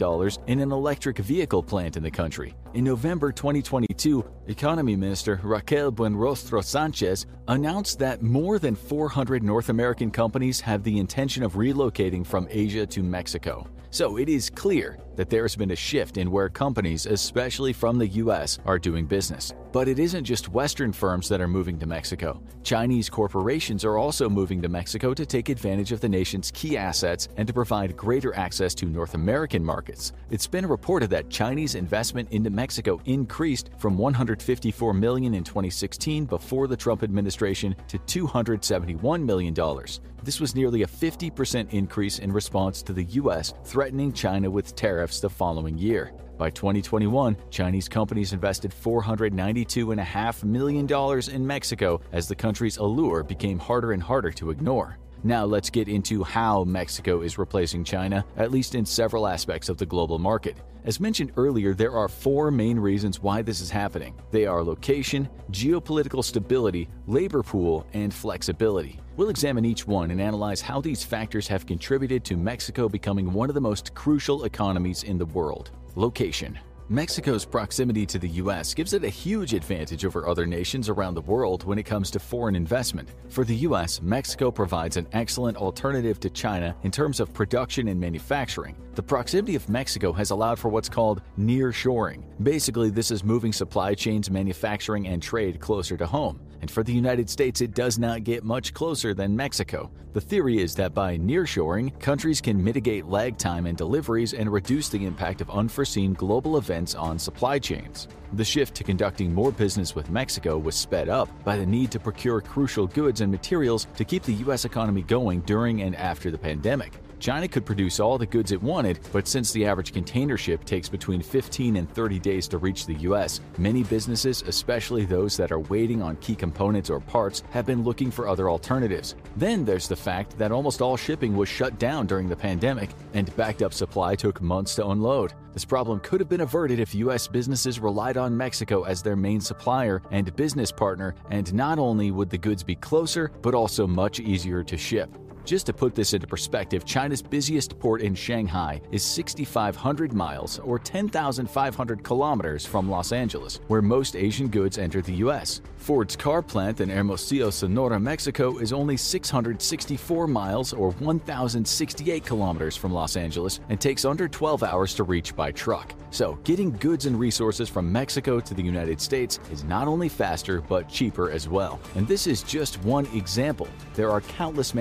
in 0.47 0.59
an 0.59 0.71
electric 0.71 1.17
vehicle 1.17 1.63
plant 1.63 1.97
in 1.97 2.03
the 2.03 2.11
country. 2.11 2.53
In 2.73 2.83
November 2.83 3.31
2022, 3.31 4.23
Economy 4.47 4.95
Minister 4.95 5.39
Raquel 5.43 5.91
Buenrostro 5.91 6.63
Sanchez 6.63 7.25
announced 7.47 7.99
that 7.99 8.21
more 8.21 8.59
than 8.59 8.75
400 8.75 9.43
North 9.43 9.69
American 9.69 10.11
companies 10.11 10.59
have 10.61 10.83
the 10.83 10.99
intention 10.99 11.43
of 11.43 11.53
relocating 11.53 12.25
from 12.25 12.47
Asia 12.49 12.85
to 12.85 13.03
Mexico. 13.03 13.67
So 13.89 14.17
it 14.17 14.29
is 14.29 14.49
clear 14.49 14.97
that 15.17 15.29
there 15.29 15.43
has 15.43 15.55
been 15.55 15.71
a 15.71 15.75
shift 15.75 16.17
in 16.17 16.31
where 16.31 16.47
companies, 16.47 17.05
especially 17.05 17.73
from 17.73 17.97
the 17.97 18.07
US, 18.07 18.57
are 18.65 18.79
doing 18.79 19.05
business. 19.05 19.53
But 19.71 19.87
it 19.87 19.99
isn't 19.99 20.25
just 20.25 20.49
Western 20.49 20.91
firms 20.91 21.29
that 21.29 21.39
are 21.39 21.47
moving 21.47 21.79
to 21.79 21.85
Mexico. 21.85 22.41
Chinese 22.61 23.09
corporations 23.09 23.85
are 23.85 23.97
also 23.97 24.29
moving 24.29 24.61
to 24.61 24.67
Mexico 24.67 25.13
to 25.13 25.25
take 25.25 25.47
advantage 25.47 25.93
of 25.93 26.01
the 26.01 26.09
nation's 26.09 26.51
key 26.51 26.75
assets 26.75 27.29
and 27.37 27.47
to 27.47 27.53
provide 27.53 27.95
greater 27.95 28.35
access 28.35 28.75
to 28.75 28.85
North 28.85 29.13
American 29.13 29.63
markets. 29.63 30.11
It's 30.29 30.45
been 30.45 30.65
reported 30.65 31.09
that 31.11 31.29
Chinese 31.29 31.75
investment 31.75 32.29
into 32.31 32.49
Mexico 32.49 32.99
increased 33.05 33.69
from 33.77 33.97
154 33.97 34.93
million 34.93 35.33
in 35.35 35.43
2016 35.43 36.25
before 36.25 36.67
the 36.67 36.75
Trump 36.75 37.01
administration 37.01 37.73
to 37.87 37.97
271 37.99 39.25
million 39.25 39.53
dollars. 39.53 40.01
This 40.23 40.39
was 40.39 40.53
nearly 40.53 40.83
a 40.83 40.87
50% 40.87 41.73
increase 41.73 42.19
in 42.19 42.31
response 42.31 42.83
to 42.83 42.93
the 42.93 43.05
US 43.05 43.53
threatening 43.63 44.11
China 44.11 44.51
with 44.51 44.75
tariffs 44.75 45.19
the 45.19 45.29
following 45.29 45.77
year. 45.77 46.11
By 46.41 46.49
2021, 46.49 47.37
Chinese 47.51 47.87
companies 47.87 48.33
invested 48.33 48.71
$492.5 48.71 50.43
million 50.43 51.29
in 51.29 51.45
Mexico 51.45 52.01
as 52.13 52.27
the 52.27 52.33
country's 52.33 52.77
allure 52.77 53.21
became 53.21 53.59
harder 53.59 53.91
and 53.91 54.01
harder 54.01 54.31
to 54.31 54.49
ignore. 54.49 54.97
Now 55.23 55.45
let's 55.45 55.69
get 55.69 55.87
into 55.87 56.23
how 56.23 56.63
Mexico 56.63 57.21
is 57.21 57.37
replacing 57.37 57.83
China, 57.83 58.25
at 58.37 58.49
least 58.49 58.73
in 58.73 58.87
several 58.87 59.27
aspects 59.27 59.69
of 59.69 59.77
the 59.77 59.85
global 59.85 60.17
market. 60.17 60.57
As 60.83 60.99
mentioned 60.99 61.31
earlier, 61.37 61.75
there 61.75 61.95
are 61.95 62.07
four 62.07 62.49
main 62.49 62.79
reasons 62.79 63.21
why 63.21 63.43
this 63.43 63.61
is 63.61 63.69
happening. 63.69 64.15
They 64.31 64.47
are 64.47 64.63
location, 64.63 65.29
geopolitical 65.51 66.23
stability, 66.23 66.89
labor 67.05 67.43
pool, 67.43 67.85
and 67.93 68.11
flexibility. 68.11 68.99
We'll 69.15 69.29
examine 69.29 69.63
each 69.63 69.85
one 69.85 70.09
and 70.09 70.19
analyze 70.19 70.59
how 70.59 70.81
these 70.81 71.03
factors 71.03 71.47
have 71.49 71.67
contributed 71.67 72.23
to 72.25 72.35
Mexico 72.35 72.89
becoming 72.89 73.31
one 73.31 73.49
of 73.49 73.53
the 73.53 73.61
most 73.61 73.93
crucial 73.93 74.45
economies 74.45 75.03
in 75.03 75.19
the 75.19 75.27
world. 75.27 75.69
Location 75.95 76.57
Mexico's 76.87 77.43
proximity 77.43 78.05
to 78.05 78.17
the 78.17 78.27
US 78.29 78.73
gives 78.73 78.93
it 78.93 79.03
a 79.03 79.09
huge 79.09 79.53
advantage 79.53 80.05
over 80.05 80.27
other 80.27 80.45
nations 80.45 80.87
around 80.87 81.15
the 81.15 81.21
world 81.21 81.63
when 81.65 81.77
it 81.77 81.83
comes 81.83 82.09
to 82.11 82.19
foreign 82.19 82.55
investment. 82.55 83.09
For 83.29 83.43
the 83.43 83.55
US, 83.67 84.01
Mexico 84.01 84.51
provides 84.51 84.95
an 84.95 85.07
excellent 85.11 85.57
alternative 85.57 86.19
to 86.21 86.29
China 86.29 86.75
in 86.83 86.91
terms 86.91 87.19
of 87.19 87.33
production 87.33 87.89
and 87.89 87.99
manufacturing. 87.99 88.75
The 88.95 89.03
proximity 89.03 89.55
of 89.55 89.67
Mexico 89.67 90.13
has 90.13 90.31
allowed 90.31 90.59
for 90.59 90.69
what's 90.69 90.89
called 90.89 91.21
near-shoring. 91.37 92.25
Basically, 92.43 92.89
this 92.89 93.11
is 93.11 93.23
moving 93.23 93.51
supply 93.51 93.93
chains, 93.93 94.29
manufacturing, 94.29 95.07
and 95.07 95.21
trade 95.21 95.59
closer 95.59 95.97
to 95.97 96.05
home 96.05 96.39
and 96.61 96.69
for 96.69 96.83
the 96.83 96.93
United 96.93 97.29
States, 97.29 97.61
it 97.61 97.73
does 97.73 97.99
not 97.99 98.23
get 98.23 98.43
much 98.43 98.73
closer 98.73 99.13
than 99.13 99.35
Mexico. 99.35 99.91
The 100.13 100.21
theory 100.21 100.61
is 100.61 100.75
that 100.75 100.93
by 100.93 101.17
nearshoring, 101.17 101.97
countries 101.99 102.41
can 102.41 102.61
mitigate 102.61 103.07
lag 103.07 103.37
time 103.37 103.65
in 103.65 103.75
deliveries 103.75 104.33
and 104.33 104.51
reduce 104.51 104.89
the 104.89 105.05
impact 105.05 105.41
of 105.41 105.49
unforeseen 105.49 106.13
global 106.13 106.57
events 106.57 106.95
on 106.95 107.17
supply 107.17 107.59
chains. 107.59 108.07
The 108.33 108.45
shift 108.45 108.75
to 108.75 108.83
conducting 108.83 109.33
more 109.33 109.51
business 109.51 109.95
with 109.95 110.09
Mexico 110.09 110.57
was 110.57 110.75
sped 110.75 111.09
up 111.09 111.29
by 111.43 111.57
the 111.57 111.65
need 111.65 111.91
to 111.91 111.99
procure 111.99 112.41
crucial 112.41 112.87
goods 112.87 113.21
and 113.21 113.31
materials 113.31 113.87
to 113.95 114.05
keep 114.05 114.23
the 114.23 114.33
U.S. 114.45 114.65
economy 114.65 115.01
going 115.01 115.41
during 115.41 115.81
and 115.81 115.95
after 115.95 116.29
the 116.29 116.37
pandemic. 116.37 116.99
China 117.21 117.47
could 117.47 117.67
produce 117.67 117.99
all 117.99 118.17
the 118.17 118.25
goods 118.25 118.51
it 118.51 118.63
wanted, 118.63 118.99
but 119.13 119.27
since 119.27 119.51
the 119.51 119.63
average 119.63 119.93
container 119.93 120.37
ship 120.37 120.65
takes 120.65 120.89
between 120.89 121.21
15 121.21 121.75
and 121.75 121.87
30 121.93 122.17
days 122.17 122.47
to 122.47 122.57
reach 122.57 122.87
the 122.87 122.95
US, 122.95 123.41
many 123.59 123.83
businesses, 123.83 124.41
especially 124.47 125.05
those 125.05 125.37
that 125.37 125.51
are 125.51 125.59
waiting 125.59 126.01
on 126.01 126.15
key 126.15 126.33
components 126.33 126.89
or 126.89 126.99
parts, 126.99 127.43
have 127.51 127.67
been 127.67 127.83
looking 127.83 128.09
for 128.09 128.27
other 128.27 128.49
alternatives. 128.49 129.13
Then 129.37 129.63
there's 129.63 129.87
the 129.87 129.95
fact 129.95 130.35
that 130.39 130.51
almost 130.51 130.81
all 130.81 130.97
shipping 130.97 131.37
was 131.37 131.47
shut 131.47 131.77
down 131.77 132.07
during 132.07 132.27
the 132.27 132.35
pandemic, 132.35 132.89
and 133.13 133.33
backed 133.35 133.61
up 133.61 133.71
supply 133.71 134.15
took 134.15 134.41
months 134.41 134.73
to 134.75 134.87
unload. 134.87 135.33
This 135.53 135.65
problem 135.65 135.99
could 135.99 136.21
have 136.21 136.29
been 136.29 136.41
averted 136.41 136.79
if 136.79 136.95
US 136.95 137.27
businesses 137.27 137.79
relied 137.79 138.17
on 138.17 138.35
Mexico 138.35 138.81
as 138.83 139.03
their 139.03 139.15
main 139.15 139.41
supplier 139.41 140.01
and 140.09 140.35
business 140.35 140.71
partner, 140.71 141.13
and 141.29 141.53
not 141.53 141.77
only 141.77 142.09
would 142.09 142.31
the 142.31 142.37
goods 142.39 142.63
be 142.63 142.75
closer, 142.75 143.31
but 143.43 143.53
also 143.53 143.85
much 143.85 144.19
easier 144.19 144.63
to 144.63 144.75
ship. 144.75 145.15
Just 145.45 145.65
to 145.65 145.73
put 145.73 145.95
this 145.95 146.13
into 146.13 146.27
perspective, 146.27 146.85
China's 146.85 147.21
busiest 147.21 147.77
port 147.79 148.01
in 148.01 148.13
Shanghai 148.13 148.81
is 148.91 149.03
6,500 149.03 150.13
miles 150.13 150.59
or 150.59 150.77
10,500 150.77 152.03
kilometers 152.03 152.65
from 152.65 152.89
Los 152.89 153.11
Angeles, 153.11 153.59
where 153.67 153.81
most 153.81 154.15
Asian 154.15 154.47
goods 154.47 154.77
enter 154.77 155.01
the 155.01 155.15
U.S. 155.15 155.61
Ford's 155.77 156.15
car 156.15 156.43
plant 156.43 156.79
in 156.79 156.89
Hermosillo, 156.89 157.49
Sonora, 157.49 157.99
Mexico 157.99 158.59
is 158.59 158.71
only 158.71 158.95
664 158.95 160.27
miles 160.27 160.73
or 160.73 160.91
1,068 160.91 162.23
kilometers 162.23 162.77
from 162.77 162.93
Los 162.93 163.15
Angeles 163.15 163.59
and 163.69 163.81
takes 163.81 164.05
under 164.05 164.27
12 164.27 164.61
hours 164.61 164.93
to 164.93 165.03
reach 165.03 165.35
by 165.35 165.51
truck. 165.51 165.93
So, 166.11 166.37
getting 166.43 166.71
goods 166.77 167.07
and 167.07 167.17
resources 167.17 167.67
from 167.67 167.91
Mexico 167.91 168.39
to 168.39 168.53
the 168.53 168.61
United 168.61 169.01
States 169.01 169.39
is 169.51 169.63
not 169.63 169.87
only 169.87 170.09
faster 170.09 170.61
but 170.61 170.87
cheaper 170.87 171.31
as 171.31 171.49
well. 171.49 171.79
And 171.95 172.07
this 172.07 172.27
is 172.27 172.43
just 172.43 172.83
one 172.83 173.07
example. 173.15 173.67
There 173.95 174.11
are 174.11 174.21
countless 174.21 174.75